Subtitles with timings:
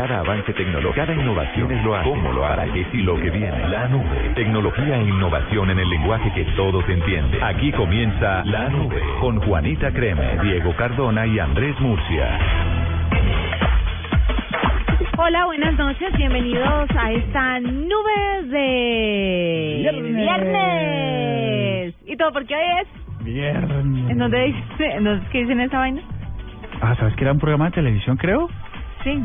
[0.00, 2.08] Cada avance tecnológico, cada innovación es lo hace.
[2.08, 2.64] ¿Cómo lo hará?
[2.72, 3.68] ¿Qué y lo que viene?
[3.68, 4.32] La nube.
[4.34, 7.42] Tecnología e innovación en el lenguaje que todos entienden.
[7.44, 12.38] Aquí comienza La Nube con Juanita Creme, Diego Cardona y Andrés Murcia.
[15.18, 20.16] Hola, buenas noches, bienvenidos a esta nube de Viernes.
[20.16, 21.94] viernes.
[22.06, 23.22] ¿Y todo porque hoy es?
[23.22, 24.10] Viernes.
[24.10, 26.00] ¿En dónde dice, en dónde es que dicen esa vaina?
[26.80, 28.48] Ah, ¿sabes que era un programa de televisión, creo?
[29.04, 29.22] Sí.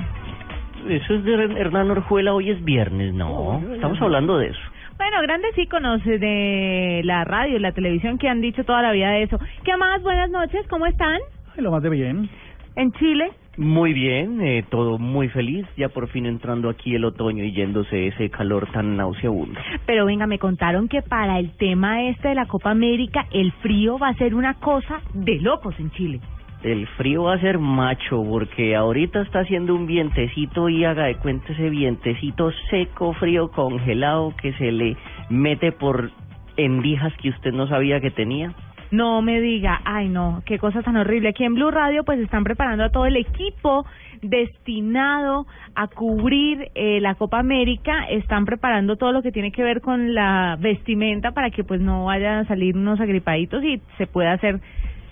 [0.88, 3.62] Eso es de Hernán Orjuela, hoy es viernes, no.
[3.74, 4.60] Estamos hablando de eso.
[4.98, 9.10] Bueno, grandes íconos de la radio y la televisión que han dicho toda la vida
[9.10, 9.40] de eso.
[9.64, 10.02] ¿Qué más?
[10.04, 11.20] Buenas noches, ¿cómo están?
[11.56, 12.30] Ay, lo más de bien.
[12.76, 13.32] En Chile.
[13.58, 18.08] Muy bien, eh, todo muy feliz, ya por fin entrando aquí el otoño y yéndose
[18.08, 19.60] ese calor tan nauseabundo.
[19.86, 23.98] Pero venga, me contaron que para el tema este de la Copa América, el frío
[23.98, 26.20] va a ser una cosa de locos en Chile.
[26.66, 31.16] El frío va a ser macho, porque ahorita está haciendo un vientecito y haga de
[31.18, 34.98] cuenta ese vientecito seco, frío, congelado que se le
[35.30, 36.10] mete por
[36.58, 38.52] endijas que usted no sabía que tenía.
[38.90, 41.30] No me diga, ay no, qué cosa tan horrible.
[41.30, 43.86] Aquí en Blue Radio pues están preparando a todo el equipo
[44.24, 49.82] destinado a cubrir eh, la Copa América, están preparando todo lo que tiene que ver
[49.82, 54.34] con la vestimenta para que pues no vayan a salir unos agripaditos y se pueda
[54.34, 54.62] hacer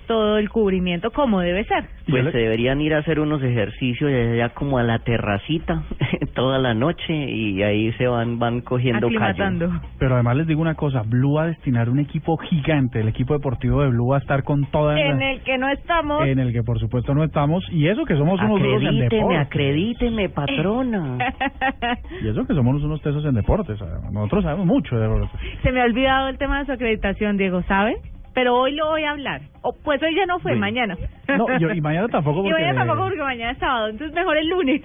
[0.08, 1.86] todo el cubrimiento como debe ser.
[2.10, 5.84] Pues se deberían ir a hacer unos ejercicios allá como a la terracita
[6.36, 9.20] toda la noche y ahí se van van cogiendo callo.
[9.24, 9.70] Aclimatando.
[10.00, 13.34] Pero además les digo una cosa, Blue va a destinar un equipo gigante, el equipo
[13.34, 16.26] deportivo de Blue va a estar con toda En el que no estamos.
[16.26, 19.10] en el que por supuesto no estamos, y eso que somos unos duros en Acredíteme,
[19.18, 19.40] deportes.
[19.48, 21.18] acredíteme, patrona.
[22.22, 24.12] Y eso que somos unos tesos en deportes, además.
[24.12, 25.30] nosotros sabemos mucho de deportes.
[25.62, 27.96] Se me ha olvidado el tema de su acreditación, Diego, ¿sabe?
[28.34, 29.42] Pero hoy lo voy a hablar.
[29.62, 30.98] O, pues hoy ya no fue, mañana.
[31.28, 32.54] No, yo- y mañana tampoco Y porque...
[32.64, 34.82] mañana tampoco porque mañana es sábado, entonces mejor el lunes.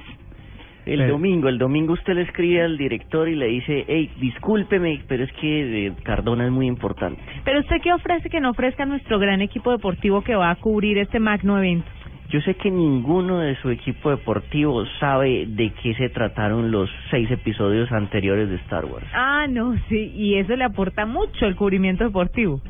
[0.87, 1.07] El Sí.
[1.07, 5.33] domingo, el domingo usted le escribe al director y le dice, hey, discúlpeme, pero es
[5.33, 7.21] que eh, Cardona es muy importante.
[7.45, 10.97] Pero usted qué ofrece que no ofrezca nuestro gran equipo deportivo que va a cubrir
[10.97, 11.87] este magno evento.
[12.31, 17.31] Yo sé que ninguno de su equipo deportivo sabe de qué se trataron los seis
[17.31, 19.07] episodios anteriores de Star Wars.
[19.15, 22.61] Ah, no, sí, y eso le aporta mucho el cubrimiento deportivo.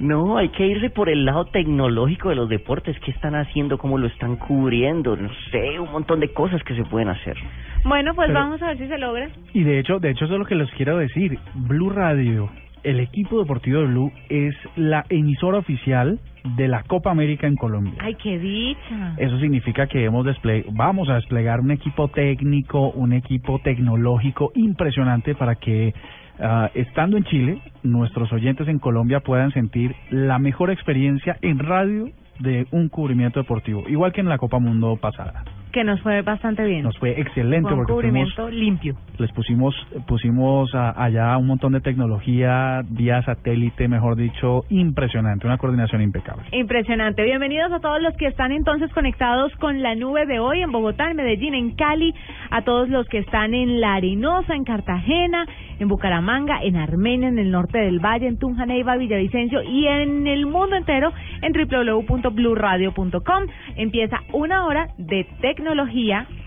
[0.00, 2.98] No, hay que irse por el lado tecnológico de los deportes.
[3.00, 3.76] ¿Qué están haciendo?
[3.78, 5.14] ¿Cómo lo están cubriendo?
[5.16, 7.36] No sé, un montón de cosas que se pueden hacer.
[7.84, 9.28] Bueno, pues Pero- vamos a ver si se logra.
[9.52, 11.38] Y de hecho, de hecho eso es lo que les quiero decir.
[11.54, 12.50] Blue Radio,
[12.82, 16.18] el equipo deportivo de Blue es la emisora oficial
[16.56, 17.94] de la Copa América en Colombia.
[17.98, 19.14] Ay, qué dicha.
[19.16, 20.26] Eso significa que hemos
[20.72, 25.94] vamos a desplegar un equipo técnico, un equipo tecnológico impresionante para que,
[26.40, 32.10] ah, estando en Chile, nuestros oyentes en Colombia puedan sentir la mejor experiencia en radio
[32.38, 35.44] de un cubrimiento deportivo, igual que en la Copa Mundo pasada.
[35.76, 36.84] Que nos fue bastante bien.
[36.84, 38.94] Nos fue excelente Fue un porque fuimos cubrimiento limpio.
[39.18, 39.74] les pusimos
[40.08, 46.44] pusimos a- allá un montón de tecnología vía satélite, mejor dicho, impresionante, una coordinación impecable.
[46.52, 47.22] Impresionante.
[47.24, 51.10] Bienvenidos a todos los que están entonces conectados con la nube de hoy en Bogotá,
[51.10, 52.14] en Medellín, en Cali,
[52.50, 55.44] a todos los que están en La Arenosa, en Cartagena,
[55.78, 60.26] en Bucaramanga, en Armenia, en el norte del Valle, en Tunja, Neiva, Villavicencio y en
[60.26, 63.42] el mundo entero en www.bluradio.com.
[63.76, 65.65] Empieza una hora de tecnología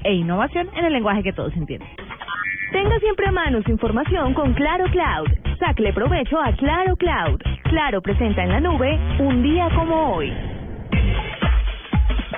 [0.04, 1.90] e innovación en el lenguaje que todos entienden.
[2.72, 5.30] Tenga siempre a mano su información con Claro Cloud.
[5.60, 7.42] Sácale provecho a Claro Cloud.
[7.64, 10.32] Claro presenta en la nube un día como hoy.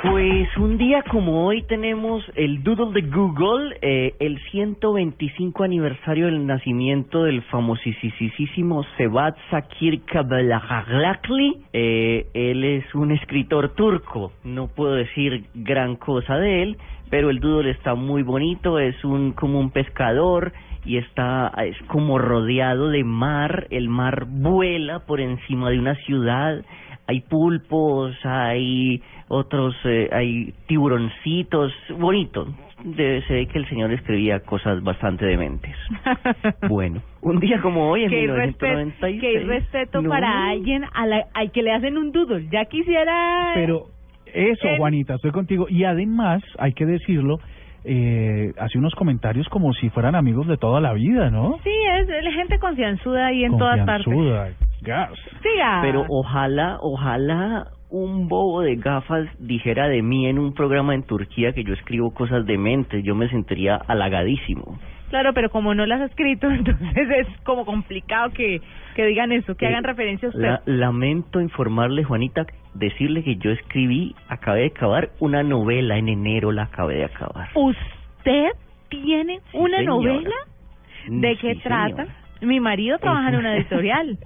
[0.04, 6.48] Pues un día como hoy tenemos el Doodle de Google, eh, el 125 aniversario del
[6.48, 11.56] nacimiento del famosísimo Sebat Sakir Kabalaglakli.
[11.72, 16.78] Eh, él es un escritor turco, no puedo decir gran cosa de él,
[17.12, 20.52] pero el Doodle está muy bonito, es un como un pescador
[20.84, 26.66] y está es como rodeado de mar, el mar vuela por encima de una ciudad,
[27.06, 32.48] hay pulpos, hay otros, eh, hay tiburoncitos, bonito.
[32.84, 35.76] Debe, se ve que el señor escribía cosas bastante dementes.
[36.68, 39.22] Bueno, un día como hoy, en que hay respeto, 1996.
[39.22, 40.10] que hay respeto No.
[40.10, 42.48] para alguien a la, al que le hacen un doodle.
[42.52, 43.86] Ya quisiera Pero
[44.34, 45.68] Eso, Juanita, estoy contigo.
[45.70, 47.40] Y además, hay que decirlo,
[47.84, 51.58] eh, hace unos comentarios como si fueran amigos de toda la vida, ¿no?
[51.64, 54.06] Sí, es, es gente confianzuda ahí en todas partes.
[54.06, 54.50] Confianzuda,
[54.82, 55.12] gas.
[55.42, 55.80] Siga.
[55.82, 61.52] Pero ojalá, ojalá un bobo de gafas dijera de mí en un programa en Turquía
[61.54, 63.04] que yo escribo cosas dementes.
[63.04, 64.80] Yo me sentiría halagadísimo.
[65.10, 68.62] Claro, pero como no las has escrito, entonces es como complicado que,
[68.96, 70.42] que digan eso, que Eh, hagan referencia a usted.
[70.42, 76.54] La- lamento informarle, Juanita, decirle que yo escribí, acabé de acabar una novela en enero,
[76.54, 77.50] la acabé de acabar.
[77.56, 78.52] ¿Usted
[78.88, 80.14] tiene Sí, una señora.
[80.14, 80.36] novela?
[81.10, 81.90] ¿De qué Sí, trata?
[82.06, 82.16] señora.
[82.42, 84.18] Mi marido trabaja en una editorial.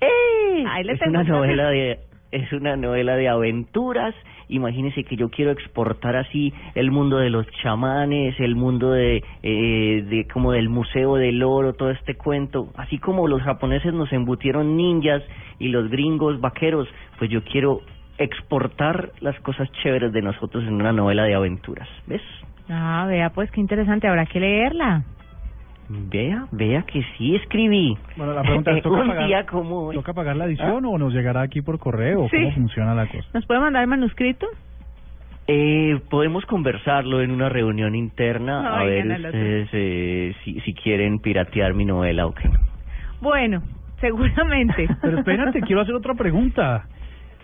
[0.00, 0.64] ¡Eh!
[0.68, 1.98] Ahí le es tengo una- novela de
[2.34, 4.14] es una novela de aventuras.
[4.48, 10.04] Imagínese que yo quiero exportar así el mundo de los chamanes, el mundo de eh,
[10.08, 14.76] de como del museo del oro, todo este cuento, así como los japoneses nos embutieron
[14.76, 15.22] ninjas
[15.58, 16.88] y los gringos vaqueros,
[17.18, 17.80] pues yo quiero
[18.18, 22.22] exportar las cosas chéveres de nosotros en una novela de aventuras, ¿ves?
[22.68, 25.04] Ah, vea, pues qué interesante, habrá que leerla.
[25.88, 27.96] Vea, vea que sí escribí.
[28.16, 29.96] Bueno, la pregunta es, ¿toca un pagar, día como hoy.
[29.96, 32.28] ¿toca pagar la edición o nos llegará aquí por correo?
[32.30, 32.36] Sí.
[32.36, 33.28] ¿Cómo funciona la cosa?
[33.34, 34.46] ¿Nos puede mandar el manuscrito?
[35.46, 41.74] Eh, podemos conversarlo en una reunión interna a ver ustedes eh, si, si quieren piratear
[41.74, 42.48] mi novela o qué.
[43.20, 43.62] Bueno,
[44.00, 44.88] seguramente.
[45.02, 46.86] Pero espérate, quiero hacer otra pregunta.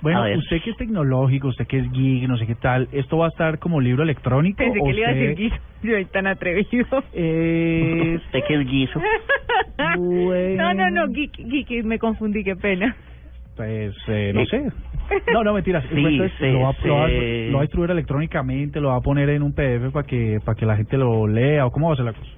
[0.03, 3.27] Bueno, usted que es tecnológico, usted que es geek, no sé qué tal, ¿esto va
[3.27, 4.57] a estar como libro electrónico?
[4.57, 5.57] Pensé o que le iba a decir guiso.
[5.83, 6.87] Yo soy tan atrevido.
[7.13, 9.01] Eh, ¿Usted qué es guiso?
[9.79, 12.97] No, no, no, geek, geek, me confundí, qué pena.
[13.57, 14.63] pues, eh, no Eh, sé.
[15.33, 15.85] No, no, mentiras.
[15.93, 17.47] sí, Esto es- sí, lo, va, lo va- sí.
[17.49, 20.55] lo va a distribuir electrónicamente, lo va a poner en un PDF para que, para
[20.57, 22.31] que la gente lo lea, o cómo va a ser la cosa.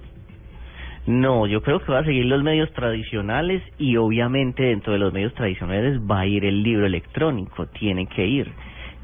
[1.05, 5.11] No, yo creo que va a seguir los medios tradicionales y obviamente dentro de los
[5.11, 8.49] medios tradicionales va a ir el libro electrónico, tiene que ir.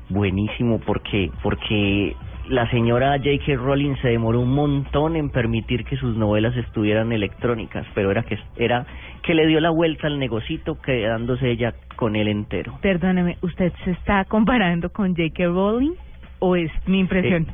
[0.10, 2.16] Buenísimo porque porque
[2.48, 3.56] la señora J.K.
[3.58, 8.40] Rowling se demoró un montón en permitir que sus novelas estuvieran electrónicas, pero era que
[8.58, 8.86] era
[9.22, 12.80] que le dio la vuelta al negocito quedándose ella con él entero.
[12.82, 15.46] Perdóneme, ¿usted se está comparando con J.K.
[15.46, 15.94] Rowling?
[16.40, 17.48] ¿O es mi impresión?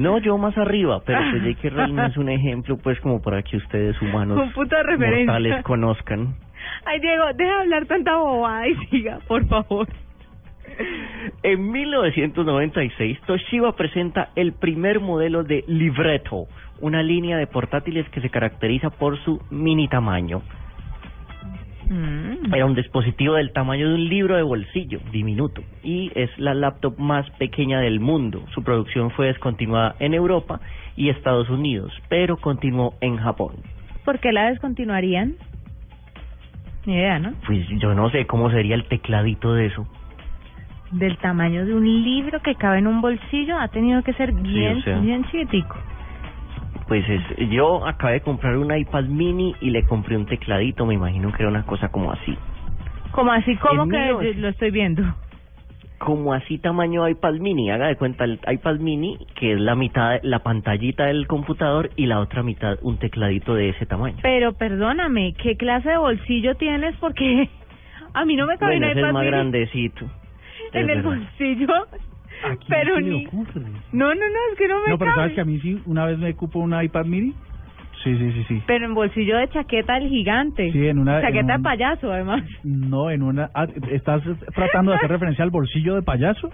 [0.00, 1.68] No, yo más arriba, pero pues J.K.
[1.76, 5.26] Rowling es un ejemplo pues como para que ustedes humanos referencia.
[5.26, 6.34] mortales conozcan.
[6.86, 9.86] Ay, Diego, deja de hablar tanta bobada y siga, por favor.
[11.42, 16.46] En 1996, Toshiba presenta el primer modelo de Libretto,
[16.80, 20.40] una línea de portátiles que se caracteriza por su mini tamaño.
[21.90, 22.54] Mm.
[22.54, 26.96] Era un dispositivo del tamaño de un libro de bolsillo, diminuto, y es la laptop
[26.98, 28.44] más pequeña del mundo.
[28.54, 30.60] Su producción fue descontinuada en Europa
[30.94, 33.56] y Estados Unidos, pero continuó en Japón.
[34.04, 35.34] ¿Por qué la descontinuarían?
[36.86, 37.32] Ni idea, ¿no?
[37.44, 39.84] Pues yo no sé cómo sería el tecladito de eso.
[40.92, 44.78] Del tamaño de un libro que cabe en un bolsillo, ha tenido que ser bien,
[44.78, 44.98] o sea.
[45.00, 45.76] bien chiquitico.
[46.90, 50.94] Pues es, yo acabé de comprar un iPad mini y le compré un tecladito, me
[50.94, 52.36] imagino que era una cosa como así.
[53.12, 54.36] Como así, como que 1900.
[54.42, 55.02] lo estoy viendo.
[55.98, 60.18] Como así tamaño iPad mini, haga de cuenta el iPad mini, que es la mitad,
[60.24, 64.16] la pantallita del computador y la otra mitad un tecladito de ese tamaño.
[64.20, 66.96] Pero perdóname, ¿qué clase de bolsillo tienes?
[66.96, 67.48] Porque
[68.14, 70.10] a mí no me cabe Bueno, un ese es iPad más mini grandecito.
[70.72, 71.68] en el bolsillo.
[72.44, 73.26] ¿A quién Pero se ni...
[73.26, 73.60] ocurre?
[73.92, 75.20] No, no, no, es que no me No, pero cabe.
[75.22, 77.34] ¿sabes que a mí sí, una vez me cupo un iPad mini?
[78.02, 78.62] Sí, sí, sí, sí.
[78.66, 80.72] Pero en bolsillo de chaqueta el gigante.
[80.72, 82.42] Sí, en una- Chaqueta en de un- payaso, además.
[82.64, 83.50] No, en una...
[83.54, 84.22] ah, ¿Estás
[84.54, 86.50] tratando de hacer referencia al bolsillo de payaso?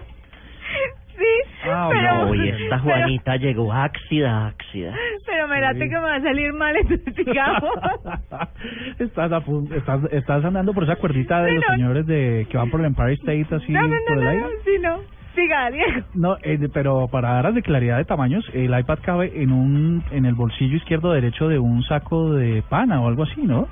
[1.17, 1.23] Sí,
[1.65, 2.15] Ah, pero...
[2.25, 4.93] no, Oye, esta pero- Juanita llegó ácida, ácida.
[5.25, 5.89] Pero me late Sí.
[5.89, 7.71] que me va a salir mal, entonces sigamos.
[8.99, 11.75] estás, a pun- estás, estás andando por esa cuerdita de Sí, los no.
[11.75, 14.29] señores de que van por el Empire State así no, no, por no, el no,
[14.29, 14.41] aire.
[14.43, 15.16] no, sí, no.
[15.37, 16.01] Siga, Diego.
[16.15, 20.03] No, eh, de- pero para aras de claridad de tamaños, el iPad cabe en un
[20.11, 23.67] en el bolsillo izquierdo derecho de un saco de pana o algo así, ¿no?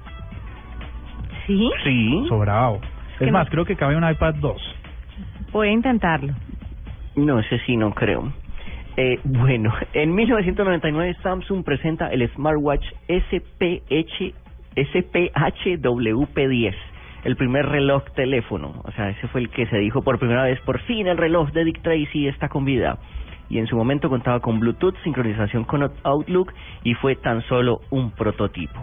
[1.48, 1.72] ¿Sí?
[1.84, 2.26] Sí.
[2.30, 2.80] Sobrado.
[3.20, 4.62] Es más, no- creo que cabe un iPad 2.
[5.52, 6.34] Voy a intentarlo.
[7.16, 8.32] No, ese sí no creo.
[8.98, 14.34] Eh, bueno, en 1999 Samsung presenta el smartwatch SPH,
[14.76, 16.76] SPHWP10,
[17.26, 18.82] el primer reloj teléfono.
[18.84, 21.52] O sea, ese fue el que se dijo por primera vez, por fin el reloj
[21.52, 23.00] de Dick Tracy está con vida.
[23.50, 26.54] Y en su momento contaba con Bluetooth, sincronización con Outlook
[26.84, 28.80] y fue tan solo un prototipo.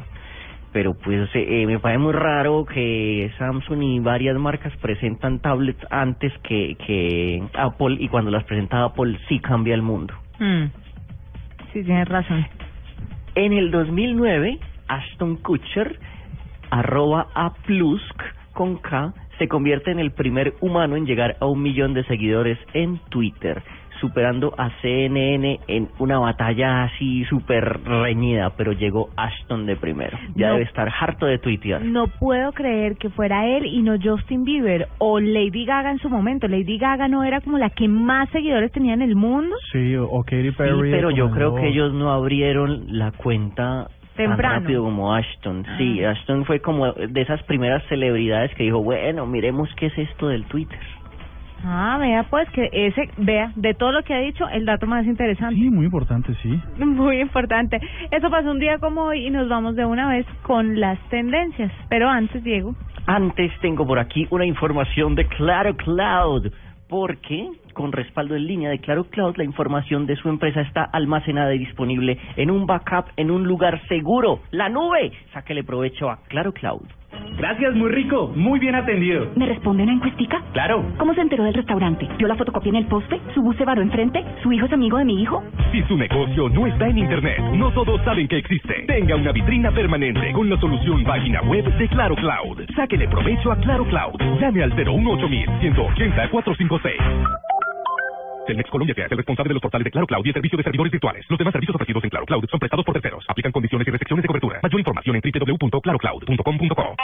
[0.73, 6.33] Pero pues eh, me parece muy raro que Samsung y varias marcas presentan tablets antes
[6.43, 10.15] que, que Apple y cuando las presenta Apple sí cambia el mundo.
[10.41, 10.65] Mm.
[11.73, 12.45] Sí, tienes razón.
[13.35, 14.59] En el 2009,
[14.89, 15.99] Ashton Kutcher,
[16.73, 18.21] arroba a Plusk
[18.55, 22.59] con K, se convierte en el primer humano en llegar a un millón de seguidores
[22.75, 23.63] en Twitter,
[24.01, 30.19] superando a CNN en una batalla así súper reñida, pero llegó Ashton de primero.
[30.35, 30.53] Ya No.
[30.55, 31.83] debe estar harto de tuitear.
[31.85, 36.11] No puedo creer que fuera él y no Justin Bieber o Lady Gaga en su
[36.11, 36.47] momento.
[36.49, 39.55] Lady Gaga no era como la que más seguidores tenía en el mundo.
[39.73, 40.91] Sí, o o Katy Sí, Perry.
[40.91, 44.61] pero yo creo que ellos no abrieron la cuenta tan Temprano.
[44.61, 45.65] rápido como Ashton.
[45.79, 50.29] Sí, Ashton fue como de esas primeras celebridades que dijo, bueno, miremos qué es esto
[50.29, 50.79] del Twitter.
[51.65, 55.07] Ah, vea pues que ese, vea, de todo lo que ha dicho, el dato más
[55.07, 55.55] interesante.
[55.55, 56.61] Sí, muy importante, sí.
[56.79, 57.81] Muy importante.
[58.11, 61.71] Eso pasó un día como hoy y nos vamos de una vez con las tendencias.
[61.89, 62.75] Pero antes, Diego.
[63.07, 66.53] Antes tengo por aquí una información de Claro Cloud,
[66.89, 71.55] porque con respaldo en línea de Claro Cloud, la información de su empresa está almacenada
[71.55, 75.13] y disponible en un backup en un lugar seguro, la nube.
[75.33, 76.87] Sáquele provecho a Claro Cloud.
[77.37, 79.27] Gracias, muy rico, muy bien atendido.
[79.37, 80.43] ¿Me responde una encuestica?
[80.53, 80.85] Claro.
[80.99, 82.09] ¿Cómo se enteró del restaurante?
[82.19, 83.21] ¿Vio la fotocopia en el poste?
[83.35, 84.25] ¿Su bus se varó enfrente?
[84.43, 85.43] ¿Su hijo es amigo de mi hijo?
[85.73, 88.85] Si su negocio no está en Internet, no todos saben que existe.
[88.87, 92.65] Tenga una vitrina permanente con la solución página web de Claro Cloud.
[92.75, 94.21] Sáquele provecho a Claro Cloud.
[94.41, 95.29] Llame al 018
[95.61, 97.52] 180 456.
[98.47, 100.65] Telmex Colombia es el responsable de los portales de Claro Cloud y el servicio de
[100.65, 101.25] servidores virtuales.
[101.29, 103.25] Los demás servicios ofrecidos en Claro Cloud son prestados por terceros.
[103.29, 104.61] Aplican condiciones y restricciones de cobertura.
[104.63, 106.97] Mayor información en www.clarocloud.com.co.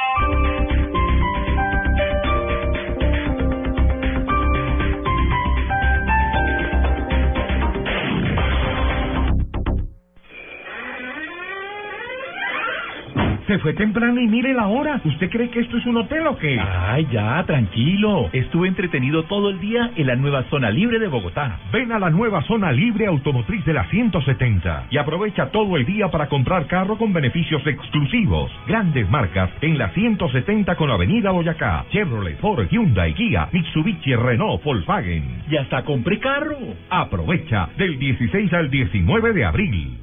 [13.48, 15.00] Se fue temprano y mire la hora.
[15.02, 16.60] ¿Usted cree que esto es un hotel o qué?
[16.60, 18.28] Ay, ya, tranquilo.
[18.30, 21.58] Estuve entretenido todo el día en la nueva zona libre de Bogotá.
[21.72, 26.08] Ven a la nueva zona libre automotriz de la 170 y aprovecha todo el día
[26.08, 28.52] para comprar carro con beneficios exclusivos.
[28.66, 31.86] Grandes marcas en la 170 con Avenida Boyacá.
[31.90, 35.44] Chevrolet, Ford, Hyundai, Kia, Mitsubishi, Renault, Volkswagen.
[35.50, 36.58] Y hasta compré carro.
[36.90, 39.98] Aprovecha del 16 al 19 de abril.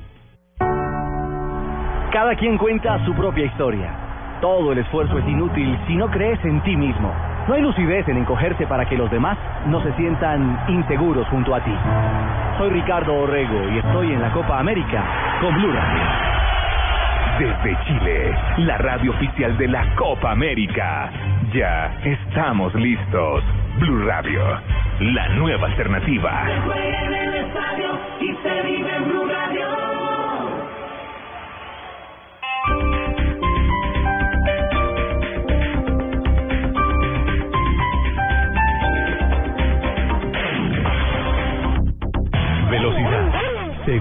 [2.16, 3.92] Cada quien cuenta su propia historia.
[4.40, 7.14] Todo el esfuerzo es inútil si no crees en ti mismo.
[7.46, 11.60] No hay lucidez en encogerse para que los demás no se sientan inseguros junto a
[11.60, 11.76] ti.
[12.58, 15.04] Soy Ricardo Orrego y estoy en la Copa América
[15.42, 16.04] con Blue Radio.
[17.38, 21.12] Desde Chile, la radio oficial de la Copa América.
[21.54, 23.44] Ya estamos listos.
[23.78, 24.42] Blue Radio,
[25.02, 26.46] la nueva alternativa.
[28.46, 29.75] Velocidad,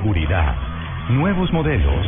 [0.04, 0.54] seguridad,
[1.08, 2.06] nuevos modelos,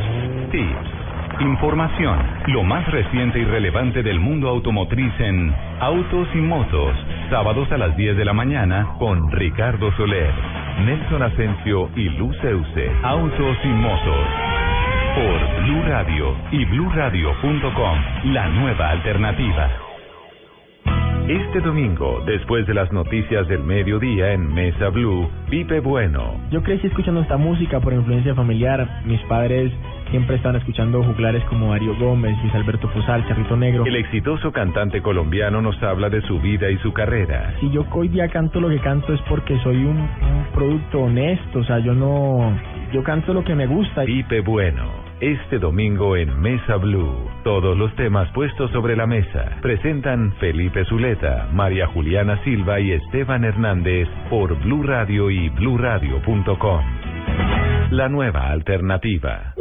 [0.50, 5.50] tips, información, lo más reciente y relevante del mundo automotriz en
[5.80, 6.94] Autos y Motos,
[7.30, 10.30] sábados a las 10 de la mañana con Ricardo Soler,
[10.84, 12.90] Nelson Asensio y Luceuse.
[13.02, 14.26] Autos y Motos
[15.14, 19.85] por Blue Radio y bluradio.com, la nueva alternativa.
[21.28, 26.86] Este domingo, después de las noticias del mediodía en Mesa Blue, Pipe Bueno, Yo crecí
[26.86, 29.02] escuchando esta música por influencia familiar.
[29.04, 29.72] Mis padres
[30.12, 33.84] siempre estaban escuchando juglares como Darío Gómez, Luis Alberto Posal, Charrito Negro.
[33.86, 37.54] el exitoso cantante colombiano nos habla de su vida y su carrera.
[37.58, 41.58] Si yo hoy día canto lo que canto es porque soy un, un producto honesto,
[41.58, 42.56] o sea, yo no...
[42.92, 44.04] Yo canto lo que me gusta.
[44.04, 47.30] Pipe Bueno, este domingo en Mesa Blue.
[47.42, 49.58] Todos los temas puestos sobre la mesa.
[49.62, 56.84] Presentan Felipe Zuleta, María Juliana Silva y Esteban Hernández por Blue Radio y bluradio.com.
[57.90, 59.54] La nueva alternativa.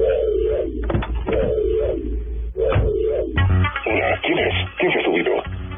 [3.85, 4.53] Hola, ¿quién es?
[4.77, 5.31] ¿Quién se ha subido?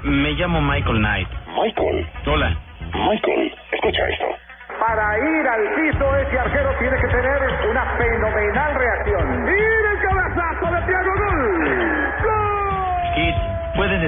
[0.03, 1.27] Me llamo Michael Knight.
[1.61, 2.07] Michael.
[2.25, 2.57] Hola.
[2.93, 4.25] Michael, escucha esto.
[4.79, 9.26] Para ir al piso, ese arquero tiene que tener una fenomenal reacción.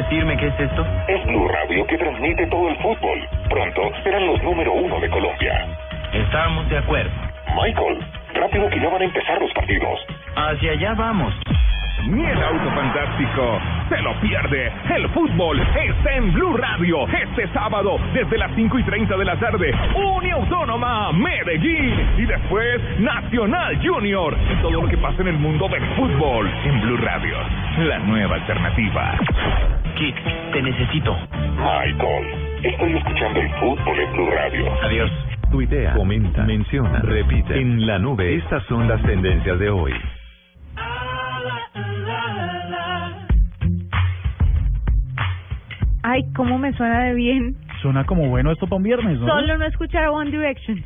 [0.03, 0.85] Decirme qué es esto?
[1.07, 3.19] Es Blue Radio que transmite todo el fútbol.
[3.49, 5.67] Pronto serán los número uno de Colombia.
[6.13, 7.11] Estamos de acuerdo.
[7.55, 7.99] Michael,
[8.33, 9.99] rápido que ya van a empezar los partidos.
[10.35, 11.33] Hacia allá vamos.
[12.07, 14.71] Ni el auto fantástico se lo pierde.
[14.95, 19.35] El fútbol está en Blue Radio este sábado desde las 5 y 30 de la
[19.37, 19.73] tarde.
[19.95, 24.35] Unión Autónoma Medellín y después Nacional Junior.
[24.61, 27.35] Todo lo que pasa en el mundo del fútbol en Blue Radio.
[27.79, 29.19] La nueva alternativa.
[29.95, 30.15] Kit,
[30.53, 31.15] te necesito.
[31.57, 32.25] Michael,
[32.63, 34.73] estoy escuchando el fútbol en Blue Radio.
[34.83, 35.11] Adiós.
[35.51, 37.59] Tuitea, comenta, menciona, repite.
[37.59, 39.93] En la nube, estas son las tendencias de hoy.
[46.11, 47.55] Ay, cómo me suena de bien.
[47.81, 49.27] Suena como bueno esto para un viernes, ¿no?
[49.27, 50.83] Solo no escuchar a One Direction.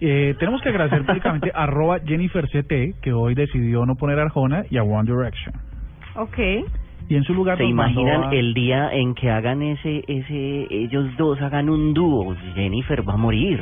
[0.00, 4.64] Eh, tenemos que agradecer públicamente a arroba Jennifer CT, que hoy decidió no poner Arjona
[4.70, 5.54] y a One Direction.
[6.16, 6.38] Ok.
[7.08, 11.14] Y en su lugar ¿Se imaginan a- el día en que hagan ese, ese, ellos
[11.18, 12.34] dos hagan un dúo?
[12.54, 13.60] Jennifer va a morir.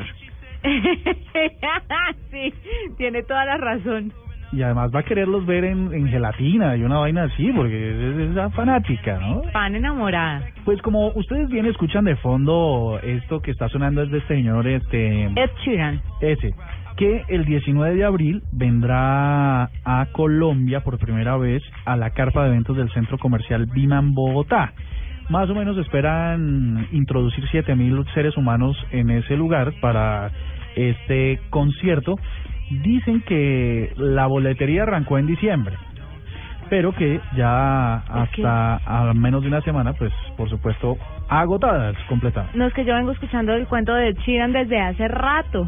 [2.31, 2.55] sí,
[2.97, 4.13] tiene toda la razón.
[4.53, 8.19] Y además va a quererlos ver en, en gelatina y una vaina así, porque es,
[8.19, 9.43] es esa fanática, ¿no?
[9.53, 10.43] Fan enamorada.
[10.65, 14.67] Pues como ustedes bien escuchan de fondo, esto que está sonando es de este señor,
[14.67, 15.25] este...
[15.25, 16.01] Ed Sheeran.
[16.21, 16.53] Ese,
[16.97, 22.51] que el 19 de abril vendrá a Colombia por primera vez a la carpa de
[22.51, 24.75] eventos del Centro Comercial Biman Bogotá.
[25.31, 30.31] Más o menos esperan introducir 7.000 seres humanos en ese lugar para
[30.77, 32.19] este concierto.
[32.71, 35.77] Dicen que la boletería arrancó en diciembre,
[36.69, 40.97] pero que ya hasta a menos de una semana, pues por supuesto,
[41.29, 42.57] agotadas completamente.
[42.57, 45.67] No es que yo vengo escuchando el cuento de Sheeran desde hace rato.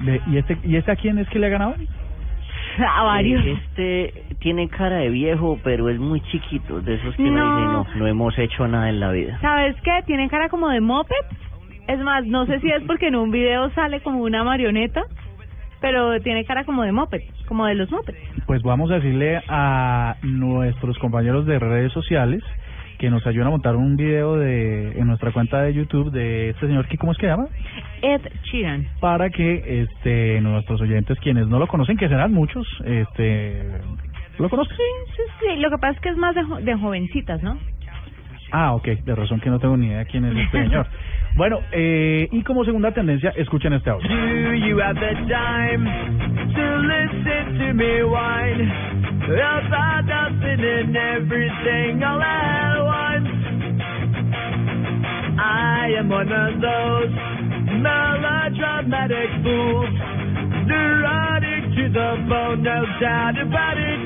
[0.00, 1.74] De- ¿Y este y este a quién es que le ha ganado?
[2.96, 3.44] A varios.
[3.44, 7.30] Eh, Este tiene cara de viejo, pero es muy chiquito, de esos que No.
[7.32, 7.56] no.
[7.56, 9.38] dicen, no, no hemos hecho nada en la vida.
[9.40, 10.00] ¿Sabes qué?
[10.06, 11.14] Tiene cara como de moped.
[11.88, 15.02] Es más, no sé si es porque en un video sale como una marioneta,
[15.80, 18.18] pero tiene cara como de moped, como de los mopeds.
[18.46, 22.42] Pues vamos a decirle a nuestros compañeros de redes sociales
[22.98, 26.66] que nos ayuden a montar un video de en nuestra cuenta de YouTube de este
[26.66, 27.46] señor que cómo es que llama
[28.02, 28.86] Ed Sheeran.
[29.00, 33.62] para que este nuestros oyentes quienes no lo conocen que serán muchos este
[34.38, 34.82] lo conocen Sí,
[35.16, 35.60] sí, sí.
[35.60, 37.56] Lo que pasa es que es más de, jo- de jovencitas, ¿no?
[38.52, 40.86] ah ok de razón que no tengo ni idea quién es este señor
[41.36, 45.84] bueno eh, y como segunda tendencia escuchen este audio Do you have the time
[46.54, 48.90] to listen to me whine
[49.38, 53.28] about nothing and everything all at once?
[55.38, 57.12] I am one of those
[57.80, 59.90] melodramatic fools,
[60.66, 64.00] neurotic to the bone, no doubt about it.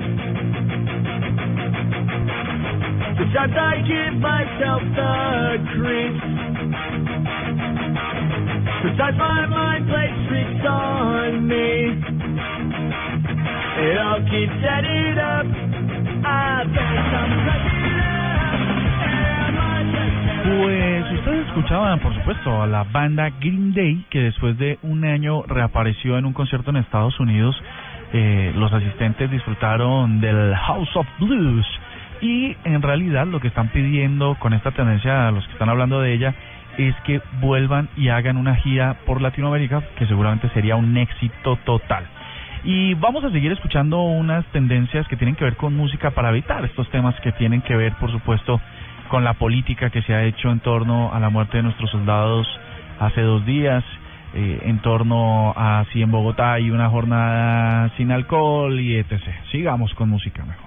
[3.17, 6.54] Sometimes I give myself the creeps.
[20.45, 25.43] Pues ustedes escuchaban, por supuesto, a la banda Green Day, que después de un año
[25.45, 27.57] reapareció en un concierto en Estados Unidos.
[28.13, 31.67] Eh, los asistentes disfrutaron del House of Blues.
[32.21, 36.13] Y en realidad lo que están pidiendo con esta tendencia, los que están hablando de
[36.13, 36.35] ella,
[36.79, 42.05] es que vuelvan y hagan una gira por Latinoamérica, que seguramente sería un éxito total.
[42.65, 46.65] Y vamos a seguir escuchando unas tendencias que tienen que ver con música para evitar
[46.65, 48.61] estos temas que tienen que ver, por supuesto,
[49.09, 52.49] con la política que se ha hecho en torno a la muerte de nuestros soldados
[52.99, 53.85] hace dos días,
[54.35, 59.21] eh, en torno a si en Bogotá hay una jornada sin alcohol y etc.
[59.53, 60.64] Sigamos con música mejor.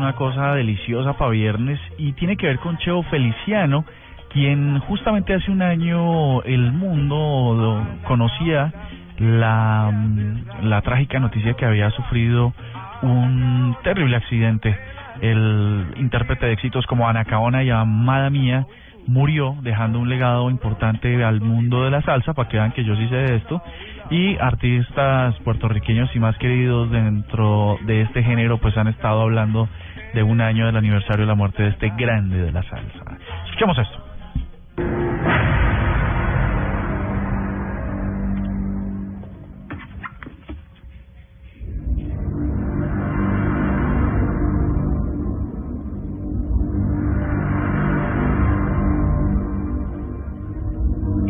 [0.00, 3.84] Una cosa deliciosa para viernes y tiene que ver con Cheo Feliciano,
[4.30, 8.72] quien justamente hace un año el mundo conocía
[9.18, 12.54] la, mm, la trágica noticia que había sufrido
[13.02, 14.76] un terrible accidente.
[15.20, 18.66] El intérprete de éxitos como Anacaona y Amada Mía
[19.06, 22.96] murió dejando un legado importante al mundo de la salsa, para que vean que yo
[22.96, 23.62] sí sé de esto,
[24.10, 29.68] y artistas puertorriqueños y más queridos dentro de este género pues han estado hablando
[30.14, 33.18] de un año del aniversario de la muerte de este grande de la salsa.
[33.46, 34.10] Escuchemos esto.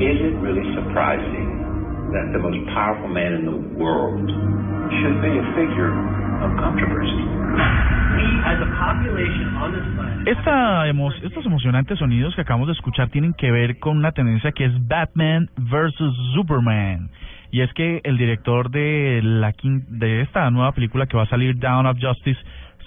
[0.01, 1.61] Is it really surprising
[2.13, 3.50] that the most powerful man in the
[11.23, 14.89] estos emocionantes sonidos que acabamos de escuchar tienen que ver con una tendencia que es
[14.89, 17.11] Batman versus Superman.
[17.51, 21.59] Y es que el director de la de esta nueva película que va a salir,
[21.59, 22.39] Down of Justice,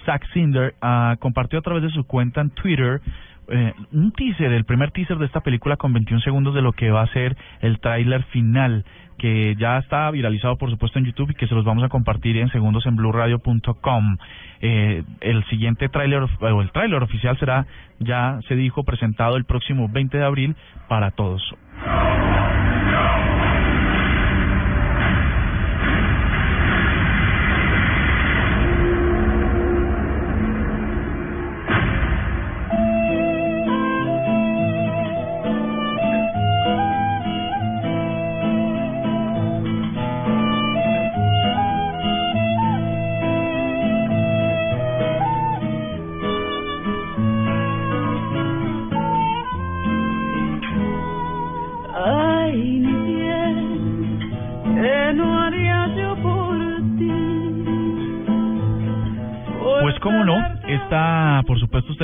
[0.06, 3.02] Zack Snyder, ah, compartió a través de su cuenta en Twitter
[3.50, 6.92] eh, un teaser, el primer teaser de esta película con 21 segundos de lo que
[6.92, 8.86] va a ser el tráiler final,
[9.24, 12.36] que ya está viralizado por supuesto en YouTube y que se los vamos a compartir
[12.36, 14.18] en segundos en blueradio.com.
[14.60, 17.66] Eh, el siguiente tráiler, o el tráiler oficial será,
[18.00, 20.56] ya se dijo, presentado el próximo 20 de abril
[20.90, 21.42] para todos.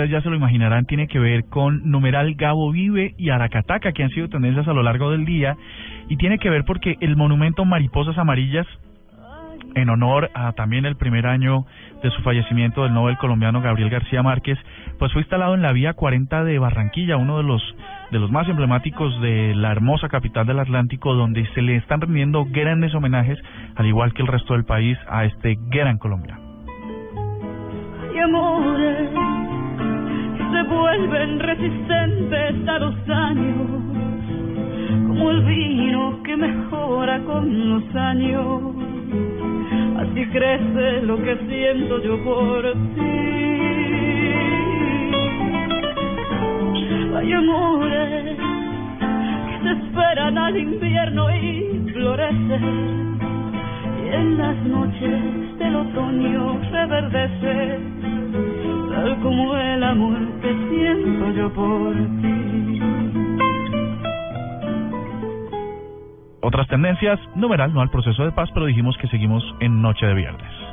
[0.09, 4.09] Ya se lo imaginarán, tiene que ver con numeral Gabo Vive y Aracataca, que han
[4.09, 5.55] sido tendencias a lo largo del día,
[6.07, 8.67] y tiene que ver porque el monumento Mariposas Amarillas,
[9.75, 11.65] en honor a también el primer año
[12.01, 14.57] de su fallecimiento del Nobel colombiano Gabriel García Márquez,
[14.97, 17.61] pues fue instalado en la vía 40 de Barranquilla, uno de los
[18.11, 22.45] de los más emblemáticos de la hermosa capital del Atlántico, donde se le están rindiendo
[22.45, 23.37] grandes homenajes,
[23.75, 26.41] al igual que el resto del país, a este gran colombiano.
[28.23, 29.38] amores
[30.51, 33.67] se vuelven resistentes a los años,
[35.07, 38.61] como el vino que mejora con los años.
[39.97, 43.49] Así crece lo que siento yo por ti.
[47.17, 48.37] Hay amores
[49.49, 52.99] que se esperan al invierno y florecen
[54.05, 57.79] y en las noches del otoño reverdece,
[59.21, 62.81] como el amor que siento yo por ti.
[66.41, 70.13] Otras tendencias, numeral, no al proceso de paz, pero dijimos que seguimos en Noche de
[70.15, 70.68] Viernes.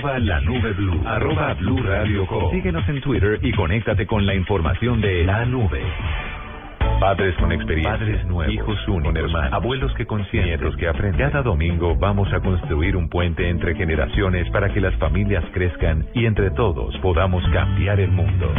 [0.00, 1.02] Arroba la nube blue.
[1.04, 2.50] Arroba blue radio com.
[2.50, 5.82] Síguenos en Twitter y conéctate con la información de la nube.
[6.98, 11.30] Padres con experiencia, padres nuevos, hijos únicos, hermanos, abuelos que consienten, nietos que aprenden.
[11.30, 16.24] Cada domingo vamos a construir un puente entre generaciones para que las familias crezcan y
[16.24, 18.50] entre todos podamos cambiar el mundo.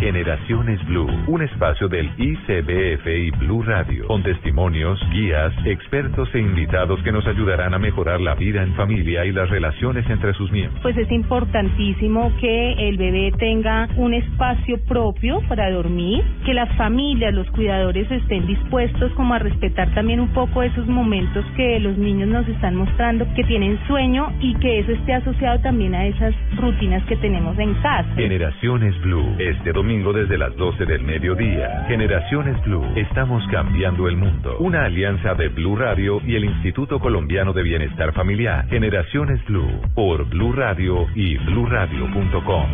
[0.00, 7.02] Generaciones Blue, un espacio del ICBF y Blue Radio, con testimonios, guías, expertos e invitados
[7.02, 10.80] que nos ayudarán a mejorar la vida en familia y las relaciones entre sus miembros.
[10.82, 17.34] Pues es importantísimo que el bebé tenga un espacio propio para dormir, que las familias,
[17.34, 22.28] los cuidadores estén dispuestos como a respetar también un poco esos momentos que los niños
[22.28, 27.02] nos están mostrando que tienen sueño y que eso esté asociado también a esas rutinas
[27.06, 28.08] que tenemos en casa.
[28.14, 31.86] Generaciones Blue, este domingo desde las 12 del mediodía.
[31.88, 34.58] Generaciones Blue, estamos cambiando el mundo.
[34.58, 38.68] Una alianza de Blue Radio y el Instituto Colombiano de Bienestar Familiar.
[38.68, 42.66] Generaciones Blue, por Blue Radio y bluradio.com.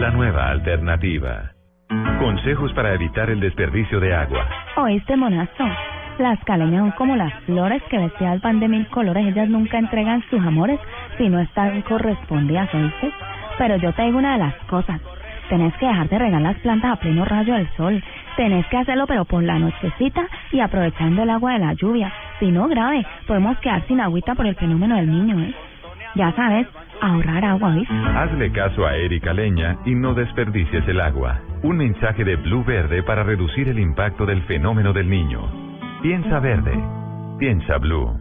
[0.00, 1.52] La nueva alternativa.
[2.18, 4.44] Consejos para evitar el desperdicio de agua.
[4.78, 5.64] Oíste, monazo.
[6.18, 9.28] Las caleñas son como las flores que vestidas van de mil colores.
[9.28, 10.80] Ellas nunca entregan sus amores
[11.18, 13.12] si no están correspondidas, ¿oíste?
[13.58, 15.00] Pero yo te digo una de las cosas.
[15.48, 18.02] Tenés que dejar de regar las plantas a pleno rayo del sol.
[18.36, 22.12] Tenés que hacerlo pero por la nochecita y aprovechando el agua de la lluvia.
[22.38, 25.54] Si no, grave, podemos quedar sin agüita por el fenómeno del niño, ¿eh?
[26.14, 26.66] Ya sabes,
[27.00, 27.94] ahorrar agua, ¿viste?
[27.94, 31.40] Hazle caso a Erika Leña y no desperdicies el agua.
[31.62, 35.40] Un mensaje de Blue Verde para reducir el impacto del fenómeno del niño.
[36.02, 36.78] Piensa verde.
[37.38, 38.20] Piensa Blue.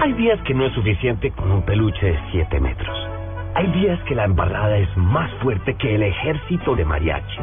[0.00, 3.15] Hay días que no es suficiente con un peluche de 7 metros.
[3.56, 7.40] Hay días que la embarrada es más fuerte que el ejército de mariachis.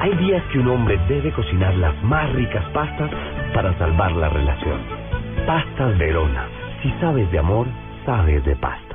[0.00, 3.08] Hay días que un hombre debe cocinar las más ricas pastas
[3.54, 4.80] para salvar la relación.
[5.46, 6.48] Pastas Verona.
[6.82, 7.68] Si sabes de amor,
[8.04, 8.89] sabes de pasta.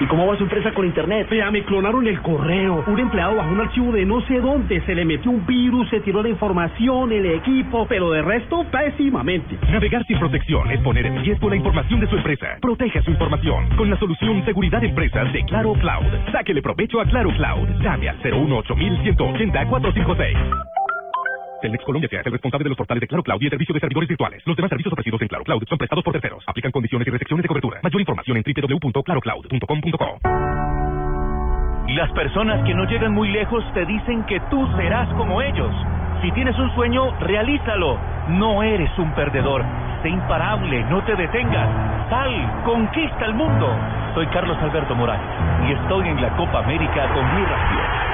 [0.00, 1.28] ¿Y cómo va su empresa con internet?
[1.28, 2.82] Vea, me clonaron el correo.
[2.86, 4.80] Un empleado bajó un archivo de no sé dónde.
[4.86, 9.58] Se le metió un virus, se tiró la información, el equipo, pero de resto, pésimamente.
[9.70, 12.56] Navegar sin protección es poner en riesgo la información de su empresa.
[12.62, 16.06] Proteja su información con la solución Seguridad Empresas de Claro Cloud.
[16.32, 17.68] Sáquele provecho a Claro Cloud.
[17.82, 20.69] Llame al 018 180 456.
[21.60, 23.74] Telmex Colombia se hace el responsable de los portales de Claro Cloud y el servicio
[23.74, 24.42] de servidores virtuales.
[24.46, 26.42] Los demás servicios ofrecidos en Claro Cloud son prestados por terceros.
[26.46, 27.80] Aplican condiciones y restricciones de cobertura.
[27.82, 30.18] Mayor información en www.clarocloud.com.co.
[31.88, 35.74] Las personas que no llegan muy lejos te dicen que tú serás como ellos.
[36.22, 37.98] Si tienes un sueño, realízalo.
[38.28, 39.64] No eres un perdedor.
[40.02, 41.68] Sé imparable, no te detengas.
[42.08, 43.68] Sal, conquista el mundo.
[44.14, 45.26] Soy Carlos Alberto Morales
[45.68, 48.09] y estoy en la Copa América con Blue Radio.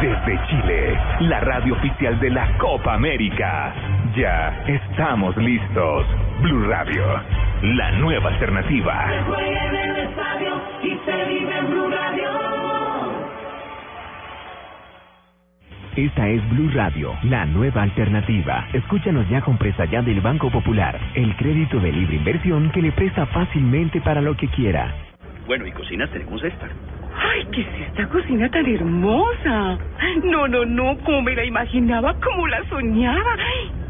[0.00, 3.74] Desde Chile, la radio oficial de la Copa América.
[4.16, 6.06] Ya estamos listos.
[6.40, 7.04] Blue Radio,
[7.62, 9.08] la nueva alternativa.
[9.26, 12.28] Juega en el estadio y se vive en Blue Radio.
[15.96, 18.68] Esta es Blue Radio, la nueva alternativa.
[18.72, 22.92] Escúchanos ya con presta ya del Banco Popular, el crédito de libre inversión que le
[22.92, 24.94] presta fácilmente para lo que quiera.
[25.48, 26.68] Bueno, y cocinas tenemos esta.
[27.20, 29.78] ¡Ay, qué es esta cocina tan hermosa!
[30.24, 33.36] No, no, no, como me la imaginaba, como la soñaba.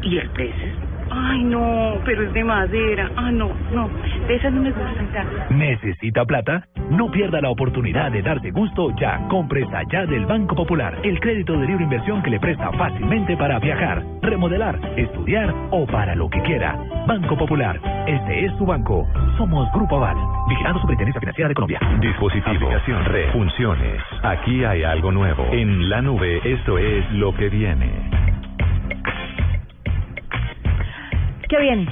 [0.01, 0.88] ¿Y el precio?
[1.11, 3.09] Ay, no, pero es de madera.
[3.15, 3.89] Ah, no, no,
[4.27, 5.53] de esas no me gustan tanto.
[5.53, 6.67] ¿Necesita plata?
[6.89, 9.27] No pierda la oportunidad de darse gusto ya.
[9.29, 13.59] Compre allá del Banco Popular, el crédito de libre inversión que le presta fácilmente para
[13.59, 16.77] viajar, remodelar, estudiar o para lo que quiera.
[17.07, 19.07] Banco Popular, este es su banco.
[19.37, 20.17] Somos Grupo Aval,
[20.47, 21.79] vigilando Superintendencia Financiera de Colombia.
[21.99, 24.01] Dispositivo, aplicación, red, funciones.
[24.23, 25.45] Aquí hay algo nuevo.
[25.51, 28.38] En la nube, esto es lo que viene.
[31.49, 31.87] ¿Qué viene?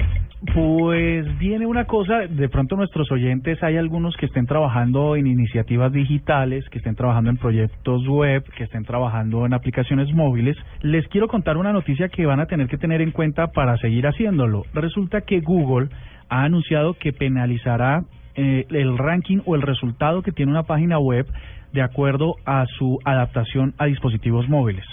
[0.54, 5.92] Pues viene una cosa, de pronto nuestros oyentes, hay algunos que estén trabajando en iniciativas
[5.92, 10.56] digitales, que estén trabajando en proyectos web, que estén trabajando en aplicaciones móviles.
[10.82, 14.06] Les quiero contar una noticia que van a tener que tener en cuenta para seguir
[14.06, 14.62] haciéndolo.
[14.74, 15.88] Resulta que Google
[16.28, 18.04] ha anunciado que penalizará
[18.36, 21.26] eh, el ranking o el resultado que tiene una página web
[21.72, 24.84] de acuerdo a su adaptación a dispositivos móviles.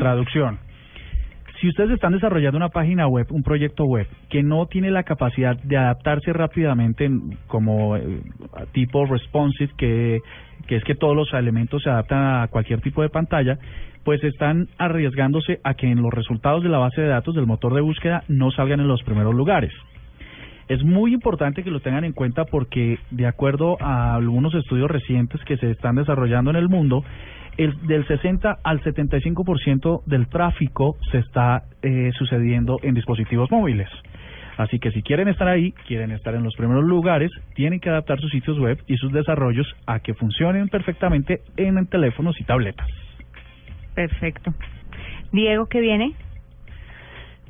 [0.00, 0.58] Traducción.
[1.60, 5.56] Si ustedes están desarrollando una página web, un proyecto web, que no tiene la capacidad
[5.62, 8.20] de adaptarse rápidamente en- como eh,
[8.72, 10.20] tipo responsive, que,
[10.66, 13.58] que es que todos los elementos se adaptan a cualquier tipo de pantalla,
[14.04, 17.74] pues están arriesgándose a que en los resultados de la base de datos del motor
[17.74, 19.72] de búsqueda no salgan en los primeros lugares.
[20.68, 25.42] Es muy importante que lo tengan en cuenta porque, de acuerdo a algunos estudios recientes
[25.44, 27.04] que se están desarrollando en el mundo,
[27.56, 33.88] el, del 60 al 75% del tráfico se está eh, sucediendo en dispositivos móviles.
[34.56, 38.20] Así que si quieren estar ahí, quieren estar en los primeros lugares, tienen que adaptar
[38.20, 42.86] sus sitios web y sus desarrollos a que funcionen perfectamente en teléfonos y tabletas.
[43.94, 44.52] Perfecto.
[45.32, 46.14] Diego, ¿qué viene?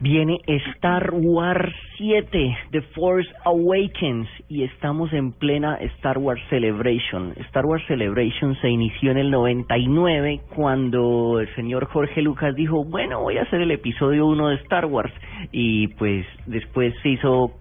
[0.02, 7.34] Viene Star Wars 7, The Force Awakens, y estamos en plena Star Wars Celebration.
[7.48, 13.20] Star Wars Celebration se inició en el 99 cuando el señor Jorge Lucas dijo, bueno,
[13.20, 15.12] voy a hacer el episodio 1 de Star Wars.
[15.52, 17.52] Y pues después se hizo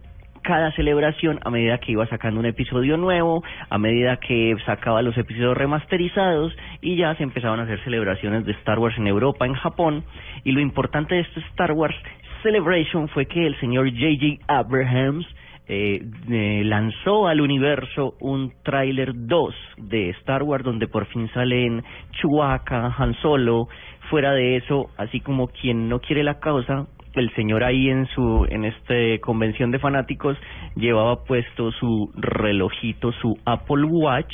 [0.41, 5.17] cada celebración a medida que iba sacando un episodio nuevo, a medida que sacaba los
[5.17, 9.53] episodios remasterizados y ya se empezaban a hacer celebraciones de Star Wars en Europa, en
[9.53, 10.03] Japón.
[10.43, 11.95] Y lo importante de este Star Wars
[12.43, 14.43] Celebration fue que el señor J.J.
[14.47, 15.25] Abrahams
[15.67, 21.83] eh, eh, lanzó al universo un tráiler 2 de Star Wars donde por fin salen
[22.13, 23.67] Chewbacca, Han Solo.
[24.09, 28.47] Fuera de eso, así como quien no quiere la causa, el señor ahí en su
[28.49, 30.37] en este convención de fanáticos
[30.75, 34.33] llevaba puesto su relojito, su Apple Watch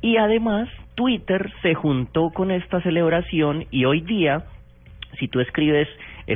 [0.00, 4.44] y además Twitter se juntó con esta celebración y hoy día
[5.18, 5.88] si tú escribes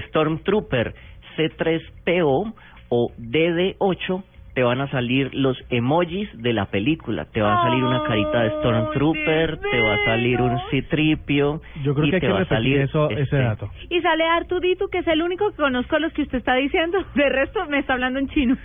[0.09, 0.95] Stormtrooper
[1.37, 2.55] C3PO
[2.89, 4.23] o DD8
[4.55, 7.25] te van a salir los emojis de la película.
[7.25, 11.95] Te va a salir una carita de Stormtrooper, te va a salir un citripio Yo
[11.95, 13.71] creo y que hay te que va a salir eso, ese este, dato.
[13.89, 16.99] Y sale Artudito, que es el único que conozco a los que usted está diciendo.
[17.15, 18.59] De resto, me está hablando en chino.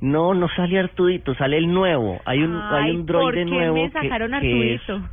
[0.00, 2.20] No, no sale Artudito, sale el nuevo.
[2.24, 5.10] Hay un hay Ay, un ¿por droide qué nuevo me que- sacaron que, es Artudito?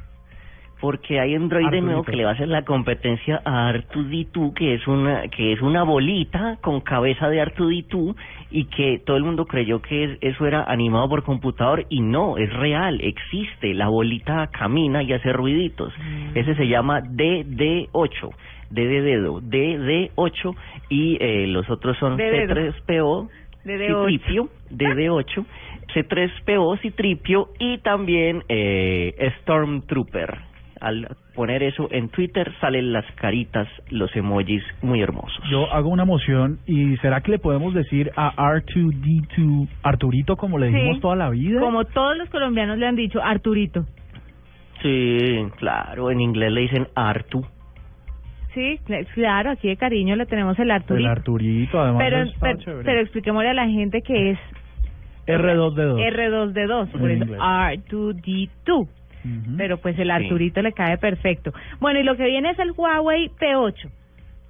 [0.82, 1.86] Porque hay un droide Artudito.
[1.86, 5.62] nuevo que le va a hacer la competencia a Artuditu, que es una que es
[5.62, 8.16] una bolita con cabeza de Artuditu
[8.50, 12.38] y que todo el mundo creyó que es- eso era animado por computador y no,
[12.38, 15.94] es real, existe, la bolita camina y hace ruiditos.
[16.34, 18.30] Ese se llama DD8,
[18.72, 20.56] D de dedo, DD8
[20.90, 22.56] y eh, los otros son De dedo.
[22.56, 23.30] C3PO,
[23.66, 24.08] DD8.
[24.10, 25.46] Citripio, DD8,
[25.94, 30.50] C3PO, Citripio y también eh, Stormtrooper
[30.82, 35.42] al poner eso en Twitter salen las caritas, los emojis muy hermosos.
[35.50, 40.68] Yo hago una moción y ¿será que le podemos decir a R2D2 Arturito como le
[40.68, 41.60] dijimos sí, toda la vida?
[41.60, 43.86] Como todos los colombianos le han dicho, Arturito.
[44.82, 47.46] Sí, claro, en inglés le dicen Artu.
[48.56, 48.80] Sí,
[49.14, 51.08] claro, aquí de cariño le tenemos el Arturito.
[51.08, 52.04] El Arturito, además.
[52.04, 54.40] Pero, es pero, pero expliquémosle a la gente que es
[55.28, 56.14] R2D2.
[56.14, 58.88] R2D2, por eso R2D2.
[59.58, 61.54] Pero pues el Arturito le cae perfecto.
[61.80, 63.90] Bueno, y lo que viene es el Huawei P8.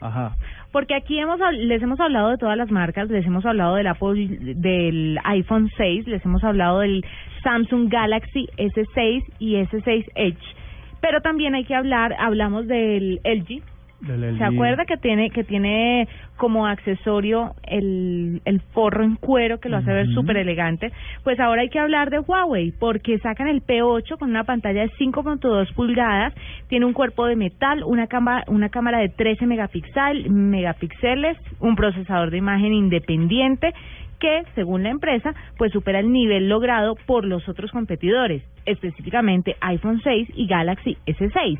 [0.01, 0.35] Ajá.
[0.71, 4.27] Porque aquí hemos, les hemos hablado de todas las marcas, les hemos hablado del Apple,
[4.55, 7.05] del iPhone 6, les hemos hablado del
[7.43, 10.55] Samsung Galaxy S6 y S6 Edge.
[11.01, 13.61] Pero también hay que hablar, hablamos del LG,
[14.05, 19.77] ¿Se acuerda que tiene que tiene como accesorio el, el forro en cuero que lo
[19.77, 20.91] hace ver súper elegante?
[21.23, 24.91] Pues ahora hay que hablar de Huawei porque sacan el P8 con una pantalla de
[24.93, 26.33] 5.2 pulgadas,
[26.67, 32.31] tiene un cuerpo de metal, una cámara, una cámara de 13 megapíxeles, megapíxeles, un procesador
[32.31, 33.71] de imagen independiente
[34.19, 40.01] que, según la empresa, pues supera el nivel logrado por los otros competidores, específicamente iPhone
[40.03, 41.59] 6 y Galaxy S6.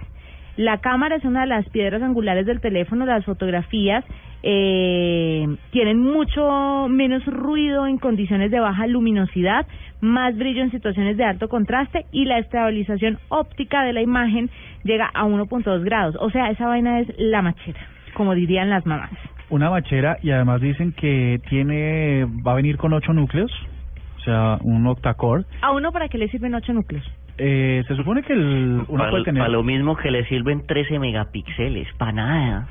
[0.62, 4.06] La cámara es una de las piedras angulares del teléfono, las fotografías
[4.44, 9.66] eh, tienen mucho menos ruido en condiciones de baja luminosidad,
[10.02, 14.52] más brillo en situaciones de alto contraste y la estabilización óptica de la imagen
[14.84, 16.16] llega a 1.2 grados.
[16.20, 17.80] O sea, esa vaina es la machera,
[18.14, 19.10] como dirían las mamás.
[19.50, 23.52] Una bachera y además dicen que tiene va a venir con ocho núcleos,
[24.18, 25.44] o sea, un octacore.
[25.64, 27.04] ¿A uno para qué le sirven ocho núcleos?
[27.38, 29.42] Eh, se supone que el, uno Para, puede tener...
[29.42, 32.68] para lo mismo que le sirven 13 megapíxeles, para nada.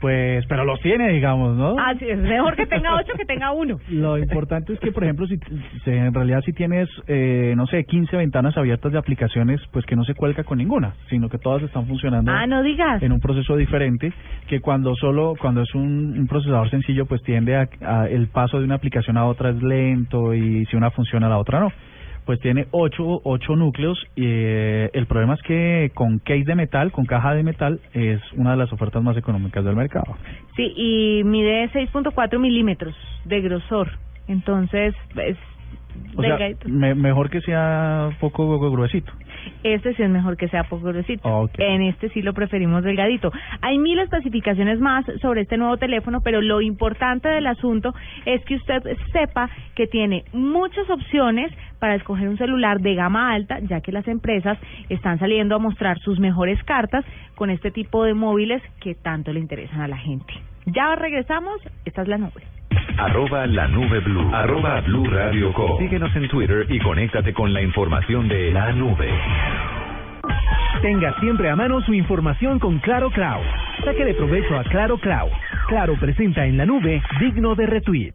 [0.00, 1.76] Pues, pero los tiene, digamos, ¿no?
[1.78, 3.78] Ah, sí, es mejor que tenga ocho que tenga uno.
[3.88, 5.38] Lo importante es que, por ejemplo, si,
[5.82, 9.96] si en realidad si tienes, eh, no sé, 15 ventanas abiertas de aplicaciones, pues que
[9.96, 13.02] no se cuelga con ninguna, sino que todas están funcionando Ah, no digas.
[13.02, 14.12] en un proceso diferente,
[14.46, 18.58] que cuando solo, cuando es un, un procesador sencillo, pues tiende a, a- el paso
[18.58, 21.72] de una aplicación a otra es lento y si una funciona la otra no.
[22.24, 26.90] Pues tiene ocho, ocho núcleos y eh, el problema es que con case de metal,
[26.90, 30.16] con caja de metal, es una de las ofertas más económicas del mercado.
[30.56, 33.90] Sí, y mide 6.4 milímetros de grosor.
[34.26, 35.36] Entonces, es
[36.16, 36.68] O sea, delgadito.
[36.68, 39.12] me- mejor que sea poco gruesito.
[39.62, 41.28] Este sí es mejor que sea poco gruesito.
[41.28, 41.52] Ok.
[41.58, 43.30] En este sí lo preferimos delgadito.
[43.60, 48.54] Hay mil especificaciones más sobre este nuevo teléfono, pero lo importante del asunto es que
[48.56, 53.92] usted sepa que tiene muchas opciones para escoger un celular de gama alta, ya que
[53.92, 57.04] las empresas están saliendo a mostrar sus mejores cartas
[57.34, 60.32] con este tipo de móviles que tanto le interesan a la gente.
[60.66, 62.42] Ya regresamos, esta es la nube.
[62.98, 64.30] Arroba la nube blue.
[64.32, 65.78] Arroba blue radio com.
[65.78, 69.10] Síguenos en Twitter y conéctate con la información de la nube.
[70.82, 73.44] Tenga siempre a mano su información con Claro Cloud.
[73.84, 75.30] Saque de provecho a Claro Cloud.
[75.68, 78.12] Claro presenta en la nube digno de retweet.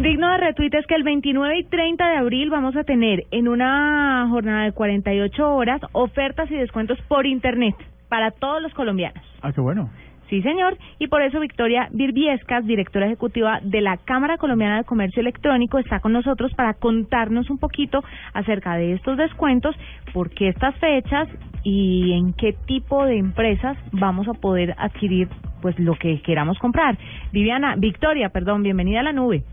[0.00, 3.48] Digno de retweet es que el 29 y 30 de abril vamos a tener en
[3.48, 7.74] una jornada de 48 horas ofertas y descuentos por internet
[8.08, 9.24] para todos los colombianos.
[9.42, 9.90] Ah, qué bueno.
[10.28, 10.76] Sí, señor.
[10.98, 16.00] Y por eso Victoria Virbiescas, directora ejecutiva de la Cámara Colombiana de Comercio Electrónico, está
[16.00, 18.02] con nosotros para contarnos un poquito
[18.34, 19.76] acerca de estos descuentos,
[20.12, 21.28] por qué estas fechas
[21.62, 25.28] y en qué tipo de empresas vamos a poder adquirir
[25.62, 26.98] pues lo que queramos comprar.
[27.32, 29.44] Viviana, Victoria, perdón, bienvenida a la nube.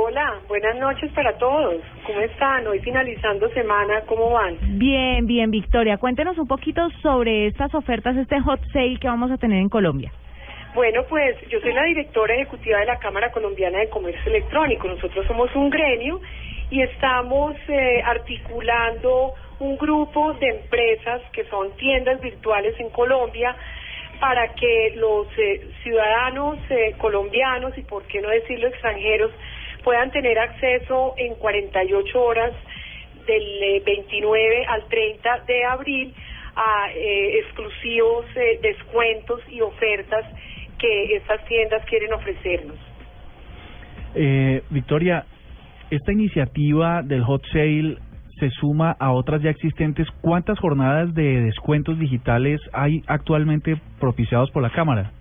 [0.00, 1.82] Hola, buenas noches para todos.
[2.06, 2.64] ¿Cómo están?
[2.68, 4.56] Hoy finalizando semana, ¿cómo van?
[4.78, 5.98] Bien, bien, Victoria.
[5.98, 10.12] Cuéntenos un poquito sobre estas ofertas, este hot sale que vamos a tener en Colombia.
[10.72, 14.86] Bueno, pues yo soy la directora ejecutiva de la Cámara Colombiana de Comercio Electrónico.
[14.86, 16.20] Nosotros somos un gremio
[16.70, 23.56] y estamos eh, articulando un grupo de empresas que son tiendas virtuales en Colombia
[24.20, 29.32] para que los eh, ciudadanos eh, colombianos y por qué no decirlo extranjeros
[29.84, 32.52] puedan tener acceso en 48 horas
[33.26, 36.14] del eh, 29 al 30 de abril
[36.56, 40.24] a eh, exclusivos eh, descuentos y ofertas
[40.78, 42.76] que estas tiendas quieren ofrecernos.
[44.14, 45.24] Eh, Victoria,
[45.90, 47.98] esta iniciativa del hot sale
[48.40, 50.06] se suma a otras ya existentes.
[50.20, 55.12] ¿Cuántas jornadas de descuentos digitales hay actualmente propiciados por la Cámara?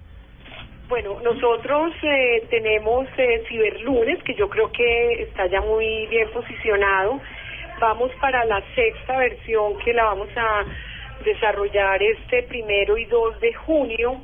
[0.88, 7.20] Bueno, nosotros eh, tenemos eh, Ciberlunes, que yo creo que está ya muy bien posicionado.
[7.82, 10.64] Vamos para la sexta versión que la vamos a
[11.26, 14.22] desarrollar este primero y 2 de junio.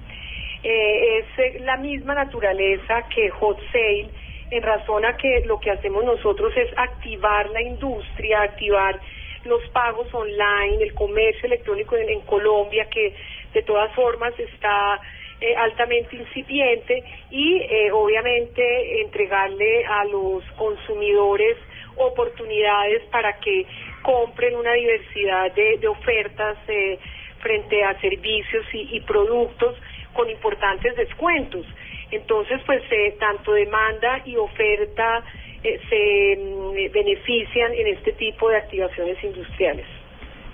[0.64, 4.08] Eh, es eh, la misma naturaleza que Hot Sale,
[4.50, 9.02] en razón a que lo que hacemos nosotros es activar la industria, activar
[9.44, 13.14] los pagos online, el comercio electrónico en Colombia, que
[13.54, 15.02] de todas formas está
[15.44, 21.58] eh, altamente incipiente y eh, obviamente entregarle a los consumidores
[21.98, 23.66] oportunidades para que
[24.04, 26.98] compren una diversidad de, de ofertas eh,
[27.40, 29.76] frente a servicios y, y productos
[30.14, 31.66] con importantes descuentos.
[32.10, 35.24] Entonces, pues eh, tanto demanda y oferta
[35.62, 39.86] eh, se mm, benefician en este tipo de activaciones industriales.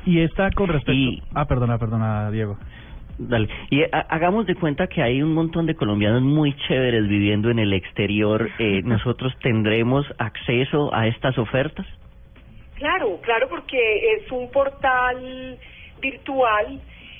[0.05, 1.21] Y está con respecto...
[1.35, 2.57] Ah, perdona, perdona, Diego.
[3.19, 3.49] Dale.
[3.69, 7.59] Y ha- hagamos de cuenta que hay un montón de colombianos muy chéveres viviendo en
[7.59, 8.49] el exterior.
[8.57, 11.85] Eh, ¿Nosotros tendremos acceso a estas ofertas?
[12.75, 15.59] Claro, claro, porque es un portal
[16.01, 16.79] virtual.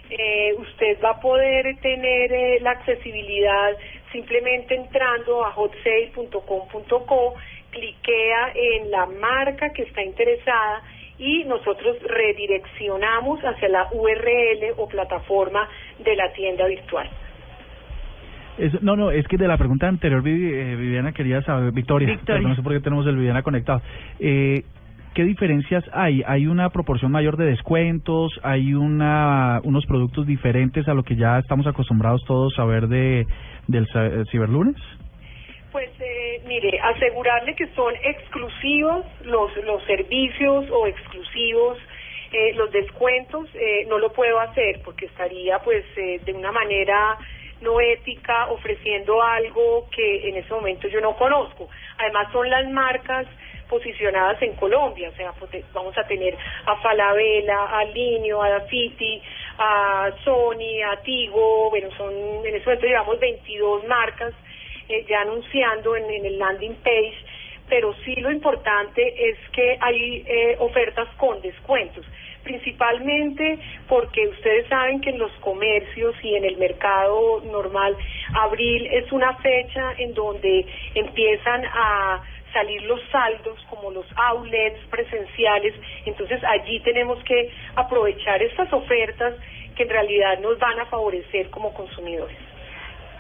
[0.10, 3.72] Eh, usted va a poder tener eh, la accesibilidad
[4.14, 7.34] simplemente entrando a hotsale.com.co,
[7.72, 10.82] cliquea en la marca que está interesada
[11.20, 15.67] y nosotros redireccionamos hacia la URL o plataforma
[16.03, 17.07] de la tienda virtual.
[18.57, 22.09] Es- no, no, es que de la pregunta anterior, Vivi- eh, Viviana quería saber, Victoria,
[22.09, 22.47] Victoria.
[22.47, 23.82] no sé por qué tenemos el Viviana conectado.
[24.20, 24.63] Eh,
[25.13, 26.22] ¿Qué diferencias hay?
[26.28, 28.32] ¿Hay una proporción mayor de descuentos?
[28.43, 33.26] ¿Hay una unos productos diferentes a lo que ya estamos acostumbrados todos a ver de
[33.67, 34.76] del eh, ciberlunes?
[35.72, 41.78] Pues eh, mire, asegurarle que son exclusivos los, los servicios o exclusivos
[42.32, 47.17] eh, los descuentos, eh, no lo puedo hacer porque estaría pues eh, de una manera
[47.61, 51.70] no ética ofreciendo algo que en ese momento yo no conozco.
[51.97, 53.26] Además son las marcas
[53.67, 59.22] posicionadas en Colombia, o sea, pues, vamos a tener a Falabella, a Linio, a Dafiti,
[59.57, 62.13] a Sony, a Tigo, bueno, son
[62.45, 64.34] en ese momento llevamos 22 marcas
[64.90, 67.16] eh, ya anunciando en, en el landing page,
[67.70, 72.06] pero sí lo importante es que hay eh, ofertas con descuentos,
[72.44, 77.96] principalmente porque ustedes saben que en los comercios y en el mercado normal,
[78.34, 80.66] abril es una fecha en donde
[80.96, 85.76] empiezan a salir los saldos como los outlets presenciales,
[86.06, 89.36] entonces allí tenemos que aprovechar estas ofertas
[89.76, 92.38] que en realidad nos van a favorecer como consumidores.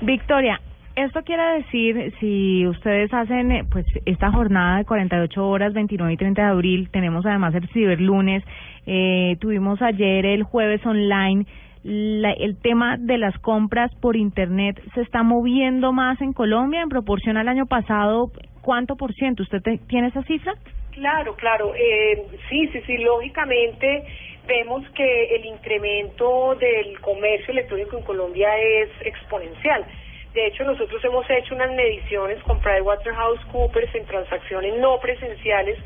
[0.01, 0.59] Victoria,
[1.05, 6.17] esto quiere decir, si ustedes hacen eh, pues esta jornada de 48 horas, 29 y
[6.17, 8.43] 30 de abril, tenemos además el ciberlunes,
[8.85, 11.45] eh, tuvimos ayer el jueves online,
[11.83, 16.89] la- el tema de las compras por internet se está moviendo más en Colombia en
[16.89, 18.31] proporción al año pasado.
[18.61, 19.43] ¿Cuánto por ciento?
[19.43, 20.53] ¿Usted te- tiene esa cifra?
[20.91, 21.73] Claro, claro.
[21.75, 22.97] Eh, sí, sí, sí.
[22.97, 24.03] Lógicamente
[24.47, 29.85] vemos que el incremento del comercio electrónico en Colombia es exponencial.
[30.33, 35.79] De hecho, nosotros hemos hecho unas mediciones con PricewaterhouseCoopers en transacciones no presenciales.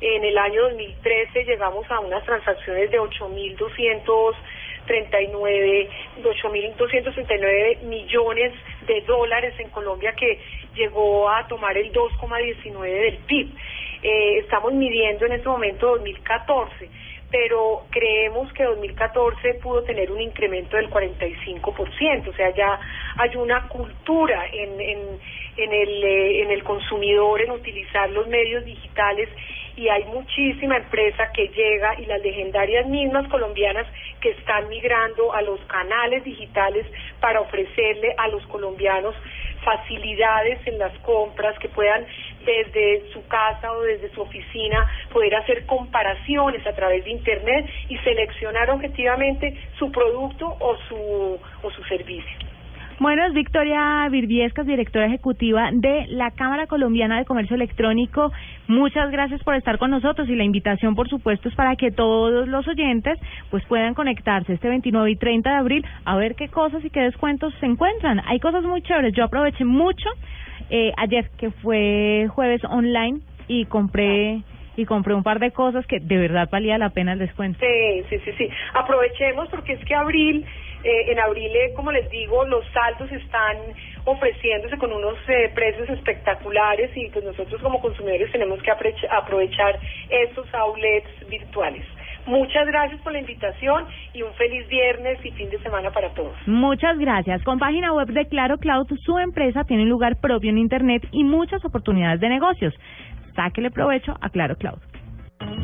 [0.00, 5.88] En el año 2013 llegamos a unas transacciones de 8.239,
[6.22, 8.54] 8.239 millones
[8.86, 10.40] de dólares en Colombia que
[10.74, 13.50] llegó a tomar el 2,19 del PIB.
[14.02, 16.88] Eh, estamos midiendo en este momento 2014,
[17.32, 22.78] pero creemos que 2014 pudo tener un incremento del 45%, o sea, ya
[23.16, 24.98] hay una cultura en, en,
[25.56, 29.30] en, el, eh, en el consumidor en utilizar los medios digitales
[29.76, 33.86] y hay muchísima empresa que llega y las legendarias mismas colombianas
[34.20, 36.86] que están migrando a los canales digitales
[37.20, 39.14] para ofrecerle a los colombianos
[39.64, 42.04] facilidades en las compras que puedan
[42.44, 47.96] desde su casa o desde su oficina poder hacer comparaciones a través de internet y
[47.98, 52.51] seleccionar objetivamente su producto o su o su servicio.
[52.98, 58.32] Bueno, es Victoria Virviescas, directora ejecutiva de la Cámara Colombiana de Comercio Electrónico.
[58.68, 62.46] Muchas gracias por estar con nosotros y la invitación, por supuesto, es para que todos
[62.46, 63.18] los oyentes
[63.50, 67.00] pues puedan conectarse este 29 y 30 de abril a ver qué cosas y qué
[67.00, 68.20] descuentos se encuentran.
[68.26, 69.14] Hay cosas muy chéveres.
[69.14, 70.08] Yo aproveché mucho
[70.70, 74.42] eh, ayer que fue jueves online y compré
[74.76, 77.58] y compré un par de cosas que de verdad valía la pena el descuento.
[77.60, 78.48] Sí, sí, sí, sí.
[78.74, 80.44] Aprovechemos porque es que abril,
[80.84, 83.56] eh, en abril, eh, como les digo, los saldos están
[84.04, 89.78] ofreciéndose con unos eh, precios espectaculares y pues nosotros como consumidores tenemos que aprovechar
[90.10, 91.84] estos outlets virtuales.
[92.26, 96.34] Muchas gracias por la invitación y un feliz viernes y fin de semana para todos.
[96.46, 97.42] Muchas gracias.
[97.42, 101.24] Con página web de Claro Cloud, su empresa tiene un lugar propio en Internet y
[101.24, 102.74] muchas oportunidades de negocios.
[103.34, 104.78] Sáquele provecho a Claro Cloud.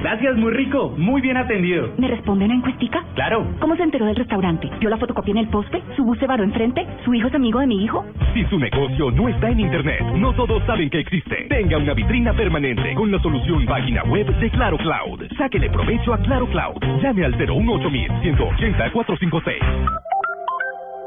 [0.01, 1.91] Gracias, muy rico, muy bien atendido.
[1.99, 3.05] ¿Me responde una encuestica?
[3.15, 3.47] Claro.
[3.61, 4.71] ¿Cómo se enteró del restaurante?
[4.81, 5.83] ¿Vio la fotocopia en el poste?
[5.97, 6.87] ¿Su bus se varó enfrente?
[7.05, 8.05] ¿Su hijo es amigo de mi hijo?
[8.33, 11.47] Si su negocio no está en Internet, no todos saben que existe.
[11.49, 15.23] Tenga una vitrina permanente con la solución página web de Claro Cloud.
[15.37, 16.83] Sáquele provecho a Claro Cloud.
[17.03, 17.91] Llame al 018
[18.23, 20.18] 180 456.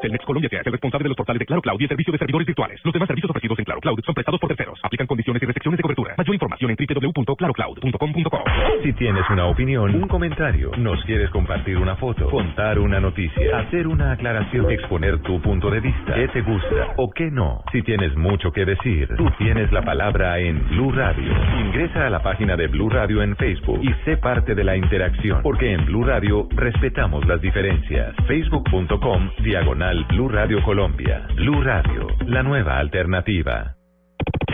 [0.01, 2.17] Telmex Colombia es el responsable de los portales de Claro Cloud y el servicio de
[2.17, 2.79] servidores virtuales.
[2.83, 4.79] Los demás servicios ofrecidos en Claro Cloud son prestados por terceros.
[4.83, 6.15] Aplican condiciones y restricciones de cobertura.
[6.17, 8.43] Mayor información en www.clarocloud.com.co.
[8.83, 13.87] Si tienes una opinión, un comentario, nos quieres compartir una foto, contar una noticia, hacer
[13.87, 17.63] una aclaración, exponer tu punto de vista, qué te gusta o qué no.
[17.71, 21.31] Si tienes mucho que decir, tú tienes la palabra en Blue Radio.
[21.59, 25.41] Ingresa a la página de Blue Radio en Facebook y sé parte de la interacción,
[25.43, 28.15] porque en Blue Radio respetamos las diferencias.
[28.27, 31.27] Facebook.com diagonal Blue Radio Colombia.
[31.35, 33.75] Blue Radio, la nueva alternativa.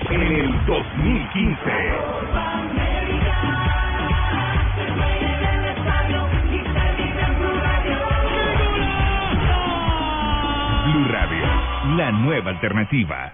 [0.09, 1.61] En el 2015.
[10.85, 13.33] Blue Radio, la nueva alternativa.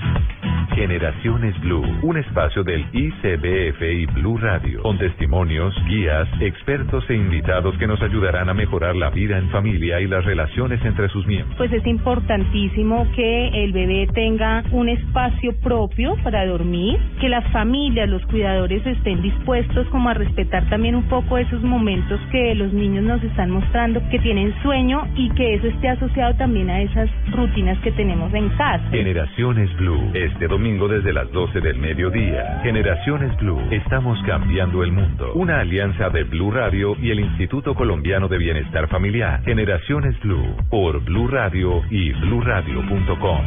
[0.73, 7.77] Generaciones Blue, un espacio del ICBF y Blue Radio, con testimonios, guías, expertos e invitados
[7.77, 11.57] que nos ayudarán a mejorar la vida en familia y las relaciones entre sus miembros.
[11.57, 18.07] Pues es importantísimo que el bebé tenga un espacio propio para dormir, que las familias,
[18.07, 23.03] los cuidadores estén dispuestos como a respetar también un poco esos momentos que los niños
[23.03, 27.77] nos están mostrando que tienen sueño y que eso esté asociado también a esas rutinas
[27.79, 28.83] que tenemos en casa.
[28.89, 32.59] Generaciones Blue, este domingo desde las 12 del mediodía.
[32.61, 35.33] Generaciones Blue, estamos cambiando el mundo.
[35.33, 39.41] Una alianza de Blue Radio y el Instituto Colombiano de Bienestar Familiar.
[39.43, 43.41] Generaciones Blue, por Blue Radio y bluradio.com.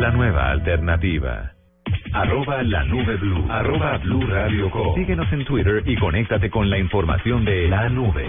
[0.00, 1.52] La nueva alternativa.
[2.14, 3.46] Arroba la nube blue.
[3.50, 4.94] Arroba blue radio com.
[4.94, 8.24] Síguenos en Twitter y conéctate con la información de la nube.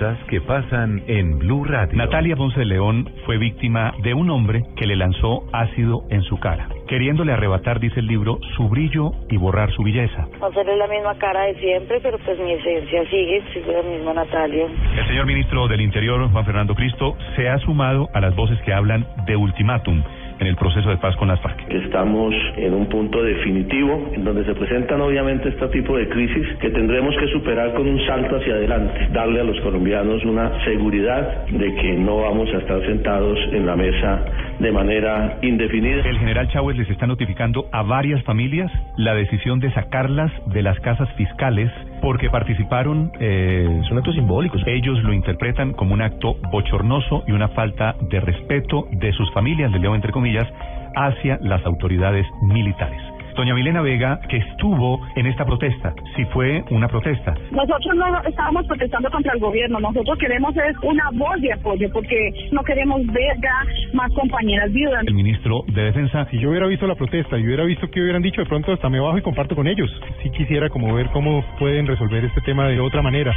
[0.00, 1.98] Cosas que pasan en Blue Radio.
[1.98, 6.38] Natalia Ponce de León fue víctima de un hombre que le lanzó ácido en su
[6.38, 10.26] cara, queriéndole arrebatar, dice el libro, su brillo y borrar su belleza.
[10.40, 14.68] Hacerle la misma cara de siempre, pero pues mi esencia sigue, sigue la misma Natalia.
[14.96, 18.72] El señor ministro del Interior, Juan Fernando Cristo, se ha sumado a las voces que
[18.72, 20.02] hablan de ultimátum
[20.40, 21.70] en el proceso de paz con las FARC.
[21.70, 26.70] Estamos en un punto definitivo en donde se presentan obviamente este tipo de crisis que
[26.70, 31.74] tendremos que superar con un salto hacia adelante, darle a los colombianos una seguridad de
[31.74, 34.24] que no vamos a estar sentados en la mesa
[34.58, 36.02] de manera indefinida.
[36.08, 40.80] El general Chávez les está notificando a varias familias la decisión de sacarlas de las
[40.80, 41.70] casas fiscales
[42.00, 43.12] porque participaron.
[43.20, 44.62] Eh, Son actos simbólicos.
[44.66, 49.70] Ellos lo interpretan como un acto bochornoso y una falta de respeto de sus familias,
[49.72, 50.46] le leo entre comillas,
[50.94, 53.09] hacia las autoridades militares.
[53.40, 57.32] Doña Milena Vega, que estuvo en esta protesta, si fue una protesta.
[57.50, 62.30] Nosotros no estábamos protestando contra el gobierno, nosotros queremos es una voz de apoyo porque
[62.52, 63.64] no queremos ver ya
[63.94, 65.04] más compañeras viudas.
[65.06, 66.26] El ministro de Defensa.
[66.30, 68.90] Si yo hubiera visto la protesta y hubiera visto que hubieran dicho, de pronto hasta
[68.90, 69.90] me bajo y comparto con ellos.
[70.22, 73.34] Si quisiera como ver cómo pueden resolver este tema de otra manera.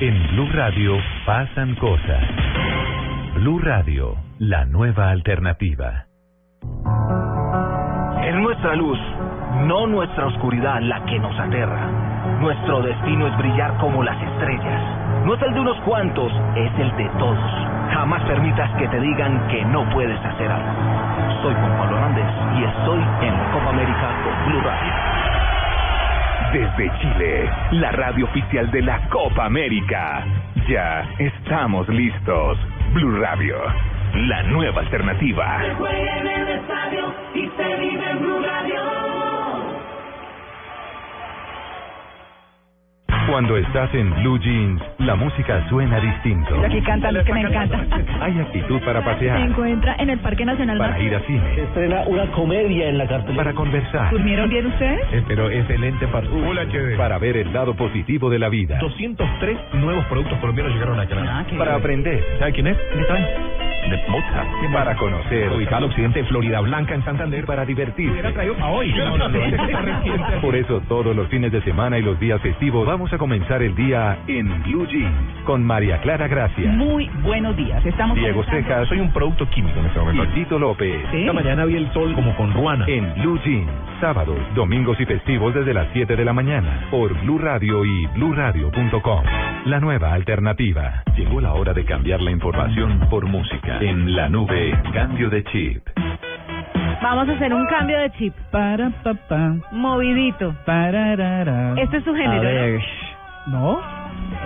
[0.00, 2.22] En Blue Radio pasan cosas.
[3.34, 6.06] Blue Radio, la nueva alternativa.
[8.24, 8.98] Es nuestra luz,
[9.62, 11.88] no nuestra oscuridad la que nos aterra.
[12.40, 14.82] Nuestro destino es brillar como las estrellas.
[15.24, 17.38] No es el de unos cuantos, es el de todos.
[17.92, 20.68] Jamás permitas que te digan que no puedes hacer algo.
[21.42, 22.26] Soy Juan Pablo Hernández
[22.58, 24.92] y estoy en la Copa América con Blue Radio.
[26.52, 30.24] Desde Chile, la radio oficial de la Copa América.
[30.68, 32.58] Ya estamos listos.
[32.92, 33.56] Blue Radio,
[34.14, 35.64] la nueva alternativa.
[35.64, 39.13] en el estadio y se vive en Blue Radio.
[43.28, 46.54] Cuando estás en Blue Jeans, la música suena distinto.
[46.64, 47.88] Aquí cantan los que me encantan.
[48.20, 52.02] Hay actitud para Se pasear, encuentra en el Parque Nacional para ir a cine, Estrena
[52.06, 53.36] una comedia en la cartelera.
[53.44, 55.24] para conversar, ¿Durmieron bien ustedes?
[55.26, 56.26] pero excelente para,
[56.98, 61.46] para ver el lado positivo de la vida, 203 nuevos productos colombianos llegaron a Canadá.
[61.56, 62.76] para aprender, ¿Sabe quién es?
[63.90, 64.48] De Mozart.
[64.72, 67.44] para conocer, Ubicado al occidente de Florida Blanca, en Santander.
[67.44, 68.22] para divertirse.
[68.32, 68.92] traído a hoy.
[70.40, 73.74] Por eso todos los fines de semana y los días festivos vamos a comenzar el
[73.74, 75.14] día en Blue Jeans
[75.44, 77.84] con María Clara Gracia, Muy buenos días.
[77.84, 80.24] Estamos Diego comenzando- Cejas, Soy un producto químico en este momento.
[80.24, 81.04] y Tito López.
[81.12, 82.84] Esta mañana vi el sol como con ruana.
[82.88, 83.70] En Blue Jeans,
[84.00, 89.22] sábados, domingos y festivos desde las 7 de la mañana por Blue Radio y bluradio.com.
[89.66, 91.02] La nueva alternativa.
[91.16, 93.73] Llegó la hora de cambiar la información por música.
[93.80, 95.82] En la nube, cambio de chip.
[97.02, 98.34] Vamos a hacer un cambio de chip.
[98.50, 99.54] Para, pa, pa.
[99.72, 100.54] Movidito.
[100.64, 101.74] Pararara.
[101.76, 102.50] Este es su género, A ¿no?
[102.50, 102.80] ver.
[103.46, 103.80] ¿No?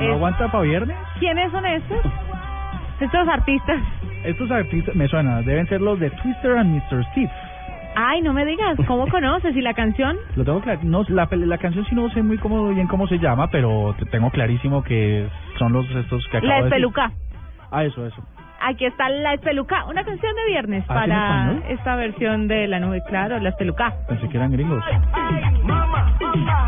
[0.00, 0.96] ¿No Es- aguanta para viernes?
[1.20, 1.98] ¿Quiénes son estos?
[3.00, 3.78] Estos artistas.
[4.24, 7.04] Estos artistas me suenan, deben ser los de Twister and Mr.
[7.12, 7.30] Steve.
[7.94, 9.54] Ay, no me digas, ¿cómo conoces?
[9.56, 10.16] ¿Y la canción?
[10.34, 10.80] Lo tengo claro.
[10.82, 14.06] No, la, la canción sí no sé muy cómo, bien cómo se llama, pero te-
[14.06, 16.74] tengo clarísimo que son los estos que acabo La de decir.
[16.76, 17.12] Espeluca.
[17.70, 18.20] Ah, eso, eso.
[18.60, 22.80] Aquí está La Espeluca, una canción de viernes ¿Ah, ¿en para esta versión de la
[22.80, 23.94] nube, claro, La Espeluca.
[24.08, 24.82] Pensé que eran gringos.
[25.62, 26.67] Mama, ay, ay,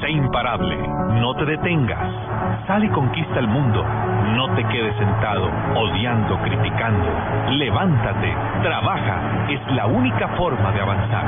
[0.00, 0.76] Sé imparable,
[1.20, 1.98] no te detengas.
[2.66, 3.84] Sal y conquista el mundo.
[4.34, 7.06] No te quedes sentado, odiando, criticando.
[7.50, 9.20] Levántate, trabaja.
[9.50, 11.24] Es la única forma de avanzar.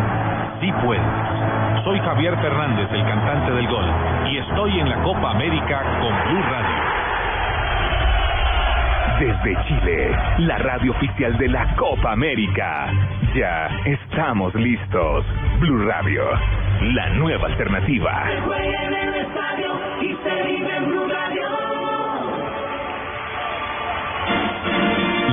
[0.60, 1.02] Sí puedes.
[1.84, 3.84] Soy Javier Fernández, el cantante del gol,
[4.30, 7.02] y estoy en la Copa América con Blue Radio.
[9.18, 12.88] Desde Chile, la radio oficial de la Copa América.
[13.34, 15.24] Ya estamos listos.
[15.60, 16.24] Blue Radio,
[16.82, 18.24] la nueva alternativa.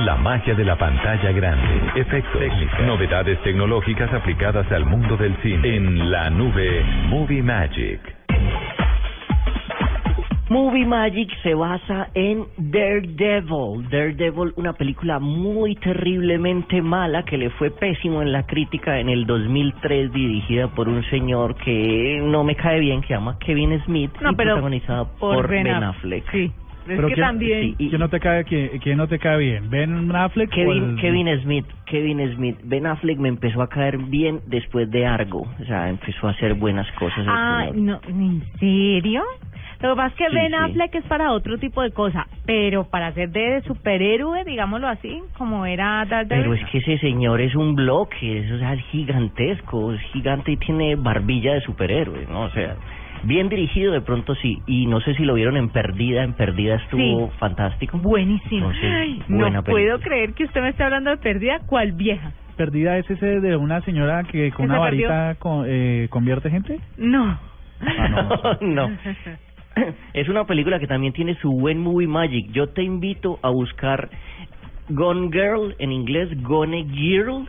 [0.04, 2.00] La magia de la pantalla grande.
[2.00, 5.76] Efectos, técnicas, novedades tecnológicas aplicadas al mundo del cine.
[5.76, 8.19] En la nube Movie Magic.
[10.50, 13.88] Movie Magic se basa en Daredevil.
[13.88, 19.26] Daredevil, una película muy terriblemente mala que le fue pésimo en la crítica en el
[19.26, 24.10] 2003, dirigida por un señor que no me cae bien, que se llama Kevin Smith
[24.20, 26.28] No, y pero protagonizada por por, Ben Ben, Affleck.
[26.32, 26.50] Sí.
[26.88, 27.74] Es Pero que ¿quién- también...
[27.76, 29.70] ¿Quién no te cae, quién, quién no te cae bien?
[29.70, 33.98] ¿Ben Affleck o Kevin, el- Kevin Smith, Kevin Smith, Ben Affleck me empezó a caer
[33.98, 37.24] bien después de Argo, o sea, empezó a hacer buenas cosas.
[37.28, 39.22] Ah, no, ¿en serio?
[39.82, 40.54] Lo que pasa es que Sí, Ben sí.
[40.56, 45.64] Affleck es para otro tipo de cosa, pero para ser de superhéroe, digámoslo así, como
[45.64, 46.28] era Daredevil.
[46.28, 50.52] Pero es que ese señor es un bloque, es, o sea, es gigantesco, es gigante
[50.52, 52.42] y tiene barbilla de superhéroe, ¿no?
[52.42, 52.76] O sea,
[53.22, 56.76] bien dirigido de pronto sí, y no sé si lo vieron en Perdida, en Perdida
[56.76, 57.36] estuvo Sí.
[57.38, 57.98] fantástico.
[57.98, 58.66] Buenísimo.
[58.70, 59.72] Entonces, Ay, buena no película.
[59.96, 62.32] puedo creer que usted me esté hablando de pérdida, ¿cuál vieja?
[62.56, 66.78] ¿Perdida es ese de una señora que con ¿Que una varita con- eh, convierte gente?
[66.98, 67.38] No.
[67.80, 68.90] Ah, no.
[70.14, 72.50] Es una película que también tiene su buen movie magic.
[72.52, 74.10] Yo te invito a buscar
[74.88, 77.48] Gone Girl, en inglés Gone Girl,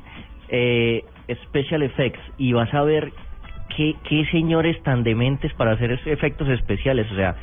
[0.50, 1.04] eh,
[1.46, 3.12] Special Effects, y vas a ver
[3.76, 7.10] qué, qué señores tan dementes para hacer efectos especiales.
[7.12, 7.36] O sea,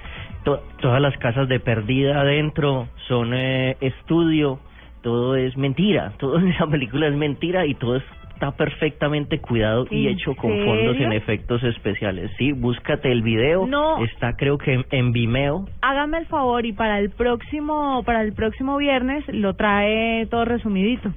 [0.44, 4.60] to- todas las casas de perdida adentro son eh, estudio,
[5.02, 7.96] todo es mentira, todo en esa película es mentira y todo
[8.38, 12.30] está perfectamente cuidado y ¿En hecho con fondos en efectos especiales.
[12.38, 14.04] Sí, búscate el video, No.
[14.04, 15.66] está creo que en, en Vimeo.
[15.82, 21.10] Hágame el favor y para el próximo para el próximo viernes lo trae todo resumidito.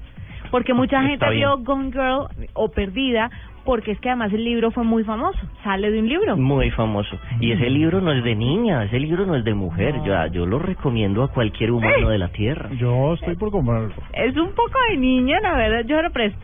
[0.50, 1.40] Porque mucha Está gente bien.
[1.42, 3.30] vio Gone Girl o Perdida
[3.64, 6.36] porque es que además el libro fue muy famoso, sale de un libro.
[6.36, 7.16] Muy famoso.
[7.40, 9.94] Y ese libro no es de niña, ese libro no es de mujer.
[10.04, 12.72] Yo, yo lo recomiendo a cualquier humano de la Tierra.
[12.80, 13.94] Yo estoy por comprarlo.
[14.14, 16.40] Es un poco de niña, la verdad, yo lo presto.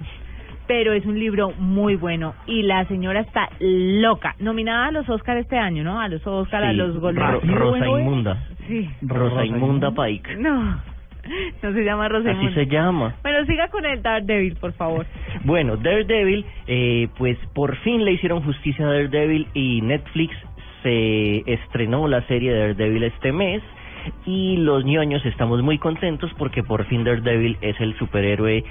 [0.68, 4.36] Pero es un libro muy bueno y la señora está loca.
[4.39, 5.99] Nominada a los Oscars este año, ¿no?
[5.99, 7.39] A los Oscars, a los Golden Ro-.
[7.41, 8.43] Rosa Inmunda.
[8.68, 8.89] Sí.
[9.01, 10.36] Rosa Inmunda Pike.
[10.38, 10.82] No,
[11.63, 12.55] no se llama Rosa Así Inmunda.
[12.55, 13.15] se llama.
[13.24, 15.05] Bueno, siga con el Daredevil, por favor.
[15.45, 20.36] Bueno, Daredevil, eh, pues por fin le hicieron justicia a Daredevil y Netflix
[20.84, 23.63] se estrenó la serie de Daredevil este mes
[24.26, 28.63] y los ñoños estamos muy contentos porque por fin Daredevil es el superhéroe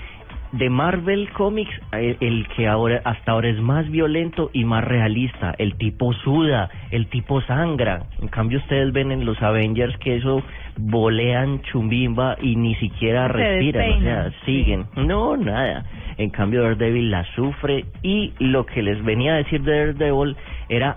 [0.58, 5.54] de Marvel Comics, el, el que ahora hasta ahora es más violento y más realista.
[5.58, 8.04] El tipo suda, el tipo sangra.
[8.20, 10.42] En cambio ustedes ven en los Avengers que eso
[10.78, 14.86] volean chumbimba y ni siquiera Se respiran, o sea, siguen.
[14.96, 15.84] No, nada.
[16.16, 20.36] En cambio Daredevil la sufre y lo que les venía a decir de Daredevil
[20.68, 20.96] era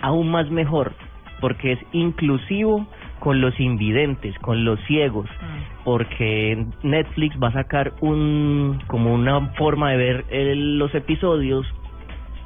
[0.00, 0.92] aún más mejor
[1.40, 2.86] porque es inclusivo
[3.18, 5.28] con los invidentes, con los ciegos,
[5.84, 11.66] porque Netflix va a sacar un como una forma de ver eh, los episodios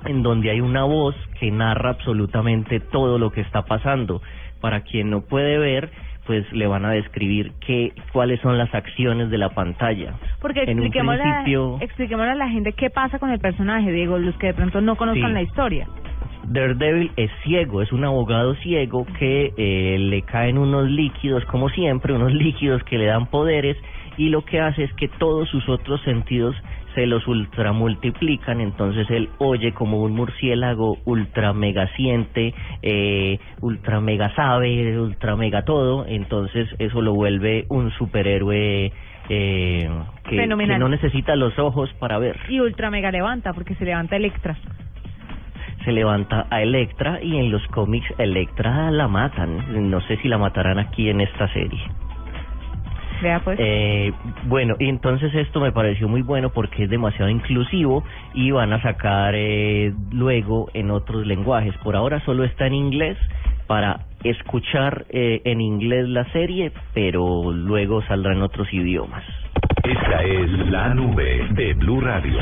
[0.07, 4.21] en donde hay una voz que narra absolutamente todo lo que está pasando.
[4.61, 5.91] Para quien no puede ver,
[6.27, 10.15] pues le van a describir qué cuáles son las acciones de la pantalla.
[10.41, 14.37] Porque expliquémosle, a- principio- expliquémosle a la gente qué pasa con el personaje, Diego, los
[14.37, 15.35] que de pronto no conozcan Sí.
[15.35, 15.89] la historia.
[16.45, 22.13] Daredevil es ciego, es un abogado ciego que eh, le caen unos líquidos, como siempre,
[22.13, 23.77] unos líquidos que le dan poderes
[24.17, 26.55] y lo que hace es que todos sus otros sentidos
[26.95, 34.35] se los ultramultiplican, entonces él oye como un murciélago ultra mega siente, eh, ultra mega
[34.35, 38.93] sabe, ultra mega todo, entonces eso lo vuelve un superhéroe
[39.29, 39.89] eh,
[40.29, 42.39] que, no necesita los ojos para ver.
[42.49, 44.57] Y Ultra Mega levanta, porque se levanta Electra.
[45.85, 49.91] Se levanta a Electra y en los cómics Electra la matan.
[49.91, 51.81] No sé si la matarán aquí en esta serie.
[53.23, 53.59] Vea pues.
[53.61, 54.13] Eh,
[54.45, 58.03] bueno, y entonces esto me pareció muy bueno porque es demasiado inclusivo
[58.35, 61.77] y van a sacar eh, luego en otros lenguajes.
[61.79, 63.17] Por ahora solo está en inglés
[63.69, 69.25] para escuchar eh, en inglés la serie, pero luego saldrá en otros idiomas.
[69.85, 72.39] Esta es la nube de Blue Radio.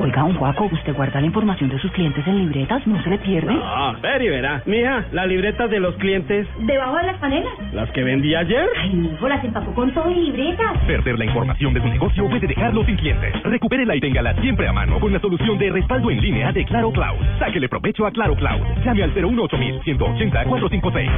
[0.00, 2.86] Oiga, un guaco, ¿usted guarda la información de sus clientes en libretas?
[2.86, 3.52] ¿No se le pierde?
[3.60, 4.62] Ah, ver y verá.
[4.64, 7.52] Mija, las libretas de los clientes, ¿Debajo de las panelas?
[7.72, 8.68] las que vendí ayer.
[8.80, 10.78] Ay, mi hijo, las empacó con todo y libretas.
[10.86, 13.42] Perder la información de su negocio puede dejarlo sin clientes.
[13.42, 16.92] Recupérela y téngala siempre a mano con la solución de respaldo en línea de Claro
[16.92, 17.18] Cloud.
[17.40, 18.62] Sáquele provecho a Claro Cloud.
[18.84, 21.10] Llame al 018 180 456.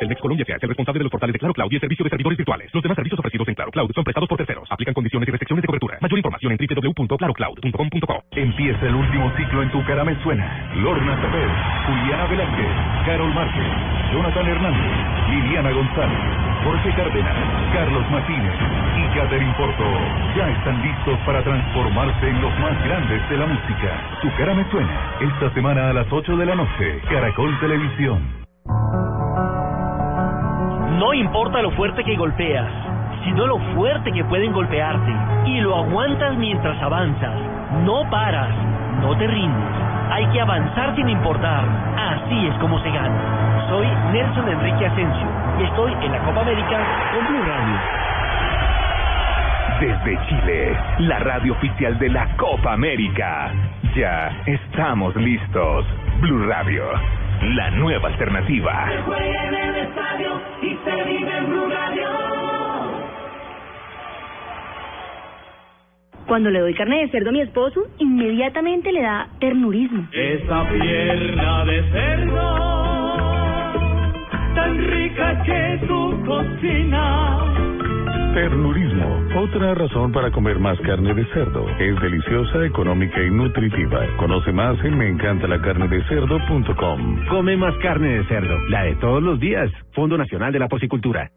[0.00, 2.08] Telmex Colombia es el responsable de los portales de Claro Cloud y el servicio de
[2.08, 2.72] servidores virtuales.
[2.72, 4.66] Los demás servicios ofrecidos en Claro Cloud son prestados por terceros.
[4.72, 5.98] Aplican condiciones y restricciones de cobertura.
[6.00, 8.24] Mayor información en www.clarocloud.com.co.
[8.32, 10.72] Empieza el último ciclo en Tu Cara Me Suena.
[10.76, 11.52] Lorna Tapet,
[11.84, 12.74] Juliana Velázquez,
[13.04, 13.72] Carol Márquez,
[14.10, 14.92] Jonathan Hernández,
[15.28, 16.18] Liliana González,
[16.64, 17.36] Jorge Cárdenas,
[17.74, 18.56] Carlos Martínez
[18.96, 19.84] y Catherine Porto.
[20.34, 24.18] Ya están listos para transformarse en los más grandes de la música.
[24.22, 25.18] Tu Cara Me Suena.
[25.20, 27.00] Esta semana a las 8 de la noche.
[27.10, 28.39] Caracol Televisión.
[31.00, 32.68] No importa lo fuerte que golpeas,
[33.24, 35.10] sino lo fuerte que pueden golpearte.
[35.46, 37.40] Y lo aguantas mientras avanzas.
[37.86, 38.50] No paras,
[39.00, 39.72] no te rindes.
[40.10, 41.64] Hay que avanzar sin importar.
[41.96, 43.66] Así es como se gana.
[43.70, 45.26] Soy Nelson Enrique Asensio
[45.58, 46.78] y estoy en la Copa América
[47.14, 47.76] con Blue Radio.
[49.80, 53.50] Desde Chile, la radio oficial de la Copa América.
[53.96, 55.86] Ya estamos listos.
[56.20, 56.84] Blue Radio,
[57.42, 58.88] la nueva alternativa.
[59.04, 61.70] juega en el estadio y se vive en Blue.
[66.26, 70.06] Cuando le doy carne de cerdo a mi esposo, inmediatamente le da ternurismo.
[70.12, 72.56] Esa pierna de cerdo,
[74.54, 77.79] tan rica que tu cocina.
[78.34, 81.68] Ternurismo, otra razón para comer más carne de cerdo.
[81.80, 84.06] Es deliciosa, económica y nutritiva.
[84.18, 87.26] Conoce más en meencantalacarnedecerdo.com.
[87.28, 89.68] Come más carne de cerdo, la de todos los días.
[89.94, 91.28] Fondo Nacional de la Porcicultura.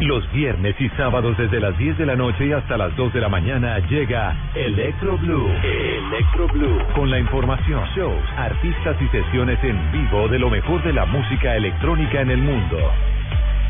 [0.00, 3.20] Los viernes y sábados desde las 10 de la noche y hasta las 2 de
[3.20, 5.50] la mañana llega Electro Blue.
[5.62, 6.78] Electro Blue.
[6.94, 11.54] Con la información, shows, artistas y sesiones en vivo de lo mejor de la música
[11.56, 12.78] electrónica en el mundo.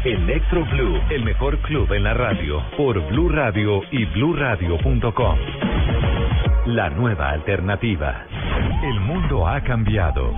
[0.05, 5.39] Electro Blue, el mejor club en la radio, por Blue Radio y bluradio.com.
[6.67, 8.27] La nueva alternativa.
[8.83, 10.35] El mundo ha cambiado.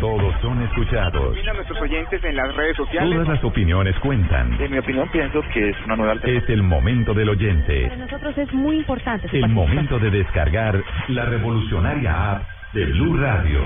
[0.00, 1.36] Todos son escuchados.
[1.38, 3.12] a nuestros oyentes en las redes sociales.
[3.12, 4.60] Todas las opiniones cuentan.
[4.60, 6.44] En mi opinión, pienso que es una nueva alternativa.
[6.44, 7.82] Es el momento del oyente.
[7.82, 9.28] Para nosotros es muy importante.
[9.32, 12.42] El momento de descargar la revolucionaria app
[12.72, 13.60] de Blue Radio.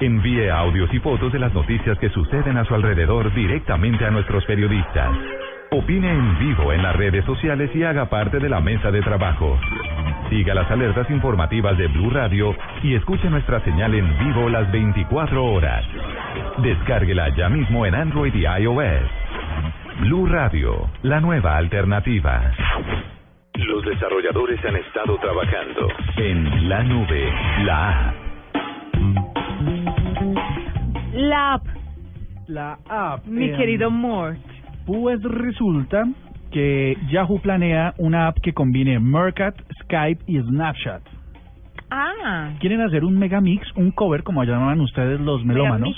[0.00, 4.44] Envíe audios y fotos de las noticias que suceden a su alrededor directamente a nuestros
[4.44, 5.10] periodistas.
[5.72, 9.58] Opine en vivo en las redes sociales y haga parte de la mesa de trabajo.
[10.30, 15.44] Siga las alertas informativas de Blue Radio y escuche nuestra señal en vivo las 24
[15.44, 15.84] horas.
[16.58, 19.10] Descárguela ya mismo en Android y iOS.
[20.02, 22.52] Blue Radio, la nueva alternativa.
[23.54, 25.88] Los desarrolladores han estado trabajando
[26.18, 27.32] en la nube,
[27.64, 28.14] la
[31.18, 31.66] La app,
[32.46, 33.26] La app.
[33.26, 34.38] mi eh, querido Mort.
[34.86, 36.04] Pues resulta
[36.52, 41.02] que Yahoo planea una app que combine Mercat, Skype y Snapchat.
[41.90, 45.96] Ah, Quieren hacer un megamix, un cover, como llaman ustedes los melómanos.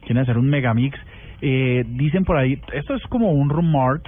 [0.00, 0.98] Quieren hacer un megamix.
[1.40, 4.02] Eh, dicen por ahí, esto es como un rumor,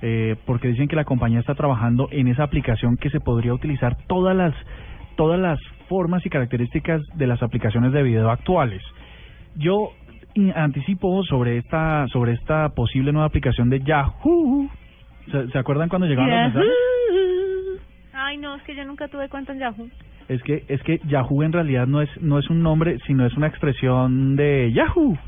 [0.00, 3.96] eh, porque dicen que la compañía está trabajando en esa aplicación que se podría utilizar
[4.08, 4.54] todas las
[5.14, 8.82] todas las formas y características de las aplicaciones de video actuales.
[9.56, 9.90] Yo
[10.54, 14.68] anticipo sobre esta sobre esta posible nueva aplicación de Yahoo.
[15.30, 16.64] ¿Se, se acuerdan cuando llegaban los Yahoo.
[16.64, 17.82] mensajes?
[18.14, 19.88] Ay, no, es que yo nunca tuve cuenta en Yahoo.
[20.28, 23.34] Es que es que Yahoo en realidad no es no es un nombre, sino es
[23.36, 25.18] una expresión de Yahoo,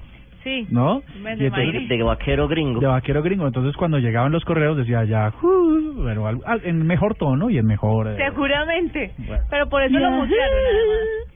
[0.43, 0.67] Sí.
[0.71, 1.03] ¿no?
[1.17, 1.89] Y entonces-.
[1.89, 2.81] De vaquero gringo.
[2.81, 3.47] de vaquero gringo.
[3.47, 7.67] Entonces cuando llegaban los correos decía Yahoo, pero al- al- en mejor tono y en
[7.67, 8.09] mejor.
[8.09, 9.13] eh, Seguramente.
[9.19, 9.43] Bueno.
[9.51, 10.17] Pero por eso lo Yahoo.
[10.23, 11.34] mutearon además.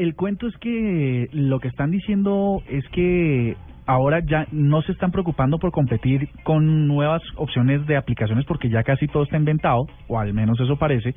[0.00, 5.10] El cuento es que lo que están diciendo es que ahora ya no se están
[5.10, 10.18] preocupando por competir con nuevas opciones de aplicaciones porque ya casi todo está inventado, o
[10.18, 11.14] al menos eso parece,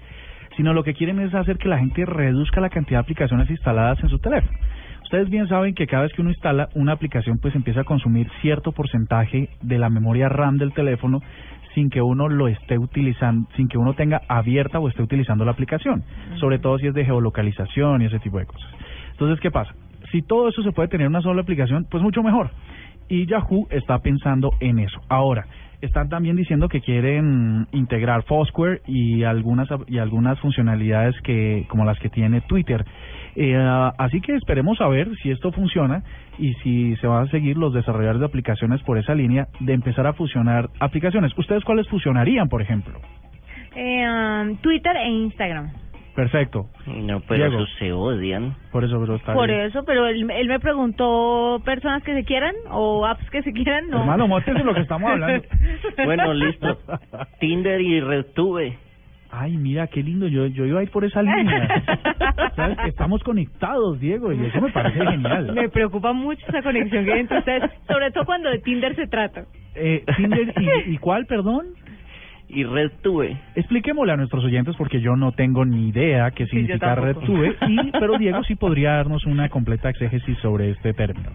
[0.57, 4.03] sino lo que quieren es hacer que la gente reduzca la cantidad de aplicaciones instaladas
[4.03, 4.57] en su teléfono.
[5.03, 8.27] Ustedes bien saben que cada vez que uno instala una aplicación pues empieza a consumir
[8.41, 11.21] cierto porcentaje de la memoria RAM del teléfono
[11.73, 15.51] sin que uno lo esté utilizando, sin que uno tenga abierta o esté utilizando la
[15.51, 16.03] aplicación,
[16.39, 18.69] sobre todo si es de geolocalización y ese tipo de cosas.
[19.11, 19.73] Entonces, ¿qué pasa?
[20.11, 22.51] Si todo eso se puede tener en una sola aplicación, pues mucho mejor.
[23.09, 24.99] Y Yahoo está pensando en eso.
[25.09, 25.45] Ahora,
[25.81, 31.99] están también diciendo que quieren integrar Foursquare y algunas y algunas funcionalidades que como las
[31.99, 32.85] que tiene Twitter.
[33.35, 33.55] Eh,
[33.97, 36.03] así que esperemos a ver si esto funciona
[36.37, 40.05] y si se van a seguir los desarrolladores de aplicaciones por esa línea de empezar
[40.07, 41.35] a fusionar aplicaciones.
[41.37, 42.99] ¿Ustedes cuáles fusionarían, por ejemplo?
[43.75, 45.71] Eh, um, Twitter e Instagram.
[46.15, 46.67] Perfecto.
[46.85, 47.63] No, pero Diego.
[47.63, 48.55] esos se odian.
[48.71, 49.61] Por eso, pero está Por bien.
[49.61, 53.89] eso, pero él, él me preguntó personas que se quieran o apps que se quieran,
[53.89, 54.01] no.
[54.01, 55.43] Hermano, móntese lo que estamos hablando.
[56.05, 56.77] Bueno, listo.
[57.39, 58.77] Tinder y Retube.
[59.35, 61.67] Ay, mira, qué lindo, yo, yo iba a ir por esa línea.
[62.55, 62.77] ¿Sabes?
[62.85, 65.53] Estamos conectados, Diego, y eso me parece genial.
[65.53, 69.07] Me preocupa mucho esa conexión que hay entre ustedes, sobre todo cuando de Tinder se
[69.07, 69.45] trata.
[69.73, 70.53] Eh, Tinder,
[70.87, 71.65] y, ¿y cuál, perdón?
[72.47, 73.35] Y RedTube.
[73.55, 77.21] Expliquémosle a nuestros oyentes porque yo no tengo ni idea qué Sí, significa tampoco.
[77.35, 81.31] RedTube, y, pero Diego sí podría darnos una completa exégesis sobre este término.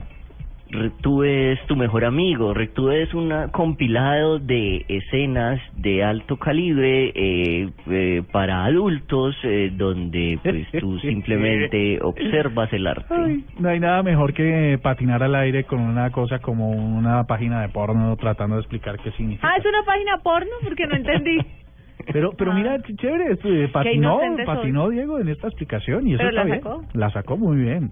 [0.70, 2.52] RedTube es tu mejor amigo.
[2.54, 10.38] RedTube es un compilado de escenas de alto calibre eh, eh, para adultos eh, donde
[10.42, 13.06] pues tú simplemente observas el arte.
[13.10, 17.62] Ay, no hay nada mejor que patinar al aire con una cosa como una página
[17.62, 19.48] de porno tratando de explicar qué significa.
[19.48, 21.38] Ah, es una página porno porque no entendí.
[22.12, 24.44] Pero, pero mira, qué chévere, eh, patinó, soy.
[24.46, 26.59] patinó Diego en esta explicación y eso Pero está la bien.
[26.62, 26.84] sacó.
[26.94, 27.90] La sacó muy bien.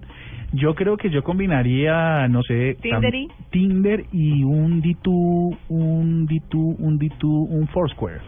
[0.53, 6.75] Yo creo que yo combinaría, no sé, Tinder y- Tinder y un D2, un D2,
[6.79, 8.21] un D2, un Foursquare.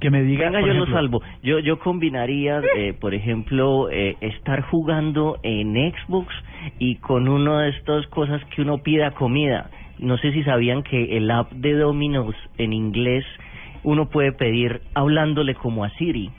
[0.00, 1.22] Que me diga, Venga, por yo lo ejemplo, salvo.
[1.42, 6.32] Yo yo combinaría, eh, por ejemplo, eh, estar jugando en Xbox
[6.78, 9.68] y con uno de estas cosas que uno pida comida.
[9.98, 13.26] No sé si sabían que el app de Domino's en inglés
[13.82, 16.30] uno puede pedir hablándole como a Siri.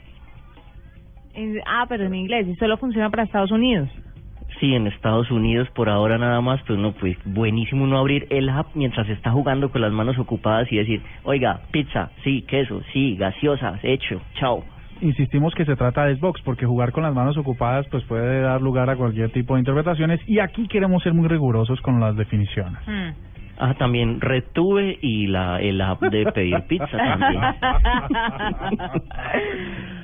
[1.66, 3.88] Ah, pero en inglés y solo funciona para Estados Unidos.
[4.60, 8.48] Sí, en Estados Unidos por ahora nada más, pero no, pues buenísimo uno abrir el
[8.48, 13.16] app mientras está jugando con las manos ocupadas y decir, oiga, pizza, sí, queso, sí,
[13.16, 14.62] gaseosa, hecho, chao.
[15.00, 18.60] insistimos que se trata de Xbox porque jugar con las manos ocupadas pues puede dar
[18.60, 22.78] lugar a cualquier tipo de interpretaciones y aquí queremos ser muy rigurosos con las definiciones.
[23.64, 27.40] Ah, también retuve y la el app de pedir pizza también.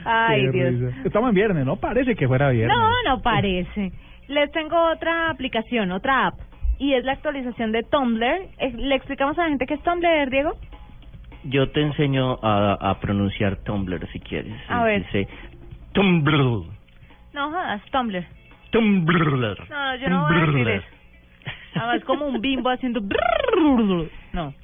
[0.04, 0.74] Ay, Qué Dios.
[0.74, 1.02] risa.
[1.04, 1.74] Estamos en viernes, ¿no?
[1.76, 2.76] Parece que fuera viernes.
[2.76, 3.90] No, no parece.
[4.28, 6.34] Les tengo otra aplicación, otra app,
[6.78, 8.24] y es la actualización de Tumblr.
[8.58, 10.52] Eh, ¿Le explicamos a la gente qué es Tumblr, Diego?
[11.44, 14.54] Yo te enseño a, a pronunciar Tumblr si quieres.
[14.68, 15.02] A ver.
[15.04, 15.26] Dice
[15.92, 16.62] Tumblr.
[17.32, 18.24] No jodas, Tumblr.
[18.70, 19.68] Tumblr.
[19.68, 20.86] No, yo no voy a decir eso.
[21.74, 23.00] Además, como un bimbo haciendo...
[24.32, 24.54] No.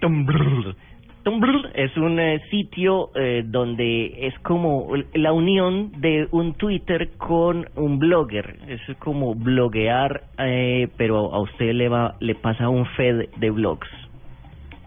[1.75, 7.99] Es un eh, sitio eh, donde es como la unión de un Twitter con un
[7.99, 8.59] blogger.
[8.69, 13.51] Eso es como bloguear, eh, pero a usted le va le pasa un fed de
[13.51, 13.89] blogs.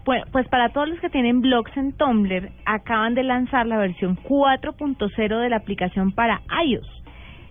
[0.04, 4.16] Bueno, pues para todos los que tienen blogs en Tumblr, acaban de lanzar la versión
[4.16, 6.97] 4.0 de la aplicación para iOS.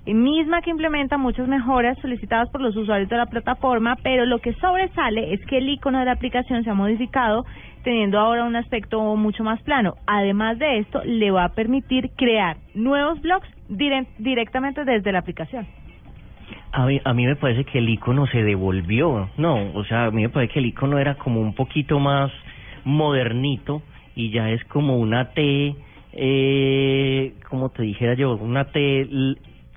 [0.08, 4.40] Eh, misma que implementa muchas mejoras solicitadas por los usuarios de la plataforma, pero lo
[4.40, 7.46] que sobresale es que el icono de la aplicación se ha modificado,
[7.84, 9.96] teniendo ahora un aspecto mucho más plano.
[10.08, 15.68] Además de esto, le va a permitir crear nuevos blogs dire- directamente desde la aplicación.
[16.72, 20.12] A mí, a mí me parece que el icono se devolvió, no, o sea, a
[20.12, 22.32] mí me parece que el icono era como un poquito más
[22.84, 23.82] modernito
[24.16, 25.76] y ya es como una T,
[26.14, 29.08] eh, como te dijera yo, una T,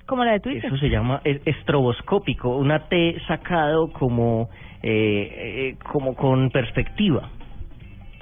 [0.05, 0.65] Como la de Twitter.
[0.65, 4.49] eso se llama es- estroboscópico, una T sacado como,
[4.83, 7.29] eh, eh, como con perspectiva.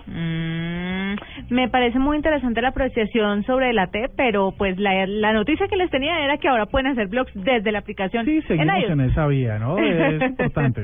[0.07, 1.15] Mm,
[1.53, 5.75] me parece muy interesante la apreciación sobre la T, pero pues la, la noticia que
[5.77, 8.25] les tenía era que ahora pueden hacer blogs desde la aplicación.
[8.25, 9.77] Sí, seguimos en esa vía, ¿no?
[9.77, 10.81] Es importante.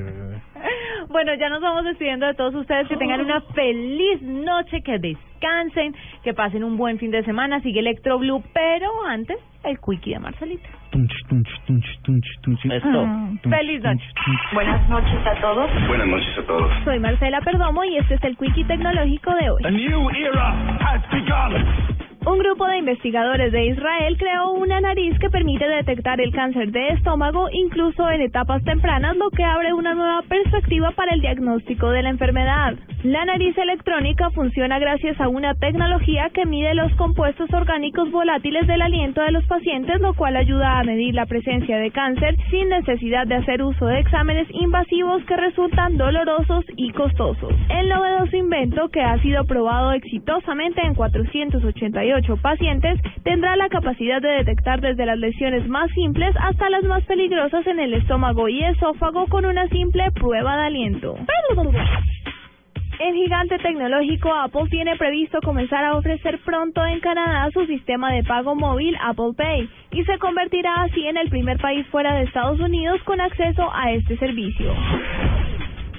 [1.09, 2.87] Bueno, ya nos vamos despidiendo de todos ustedes.
[2.87, 7.61] Que tengan una feliz noche, que descansen, que pasen un buen fin de semana.
[7.61, 10.69] Sigue Electro Blue, pero antes, el quickie de Marcelita.
[10.91, 12.59] Tunch, tunch, tunch, tunch, tunch.
[12.71, 12.79] Ah,
[13.41, 14.03] tunch, Feliz noche.
[14.53, 15.69] Buenas noches a todos.
[15.87, 16.71] Buenas noches a todos.
[16.83, 19.63] Soy Marcela Perdomo y este es el Quickie Tecnológico de hoy.
[19.65, 21.94] A new era has begun.
[22.25, 26.89] Un grupo de investigadores de Israel creó una nariz que permite detectar el cáncer de
[26.89, 32.01] estómago incluso en etapas tempranas, lo que abre una nueva perspectiva para el diagnóstico de
[32.01, 32.73] la enfermedad.
[33.03, 38.81] La nariz electrónica funciona gracias a una tecnología que mide los compuestos orgánicos volátiles del
[38.81, 43.27] aliento de los pacientes, lo cual ayuda a medir la presencia de cáncer sin necesidad
[43.27, 47.53] de hacer uso de exámenes invasivos que resultan dolorosos y costosos.
[47.69, 54.29] El novedoso invento, que ha sido probado exitosamente en 488 pacientes, tendrá la capacidad de
[54.29, 59.27] detectar desde las lesiones más simples hasta las más peligrosas en el estómago y esófago
[59.27, 61.15] con una simple prueba de aliento.
[62.99, 68.23] El gigante tecnológico Apple tiene previsto comenzar a ofrecer pronto en Canadá su sistema de
[68.23, 72.59] pago móvil Apple Pay y se convertirá así en el primer país fuera de Estados
[72.61, 74.73] Unidos con acceso a este servicio.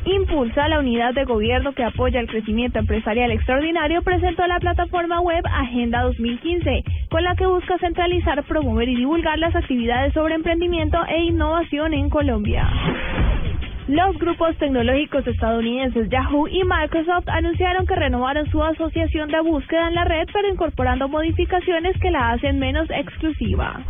[0.06, 5.44] Impulsa, la unidad de gobierno que apoya el crecimiento empresarial extraordinario, presentó la plataforma web
[5.52, 11.24] Agenda 2015, con la que busca centralizar, promover y divulgar las actividades sobre emprendimiento e
[11.24, 12.70] innovación en Colombia.
[13.88, 19.94] Los grupos tecnológicos estadounidenses Yahoo y Microsoft anunciaron que renovaron su asociación de búsqueda en
[19.94, 23.80] la red, pero incorporando modificaciones que la hacen menos exclusiva.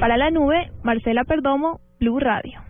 [0.00, 2.69] Para la nube, Marcela Perdomo, Blue Radio.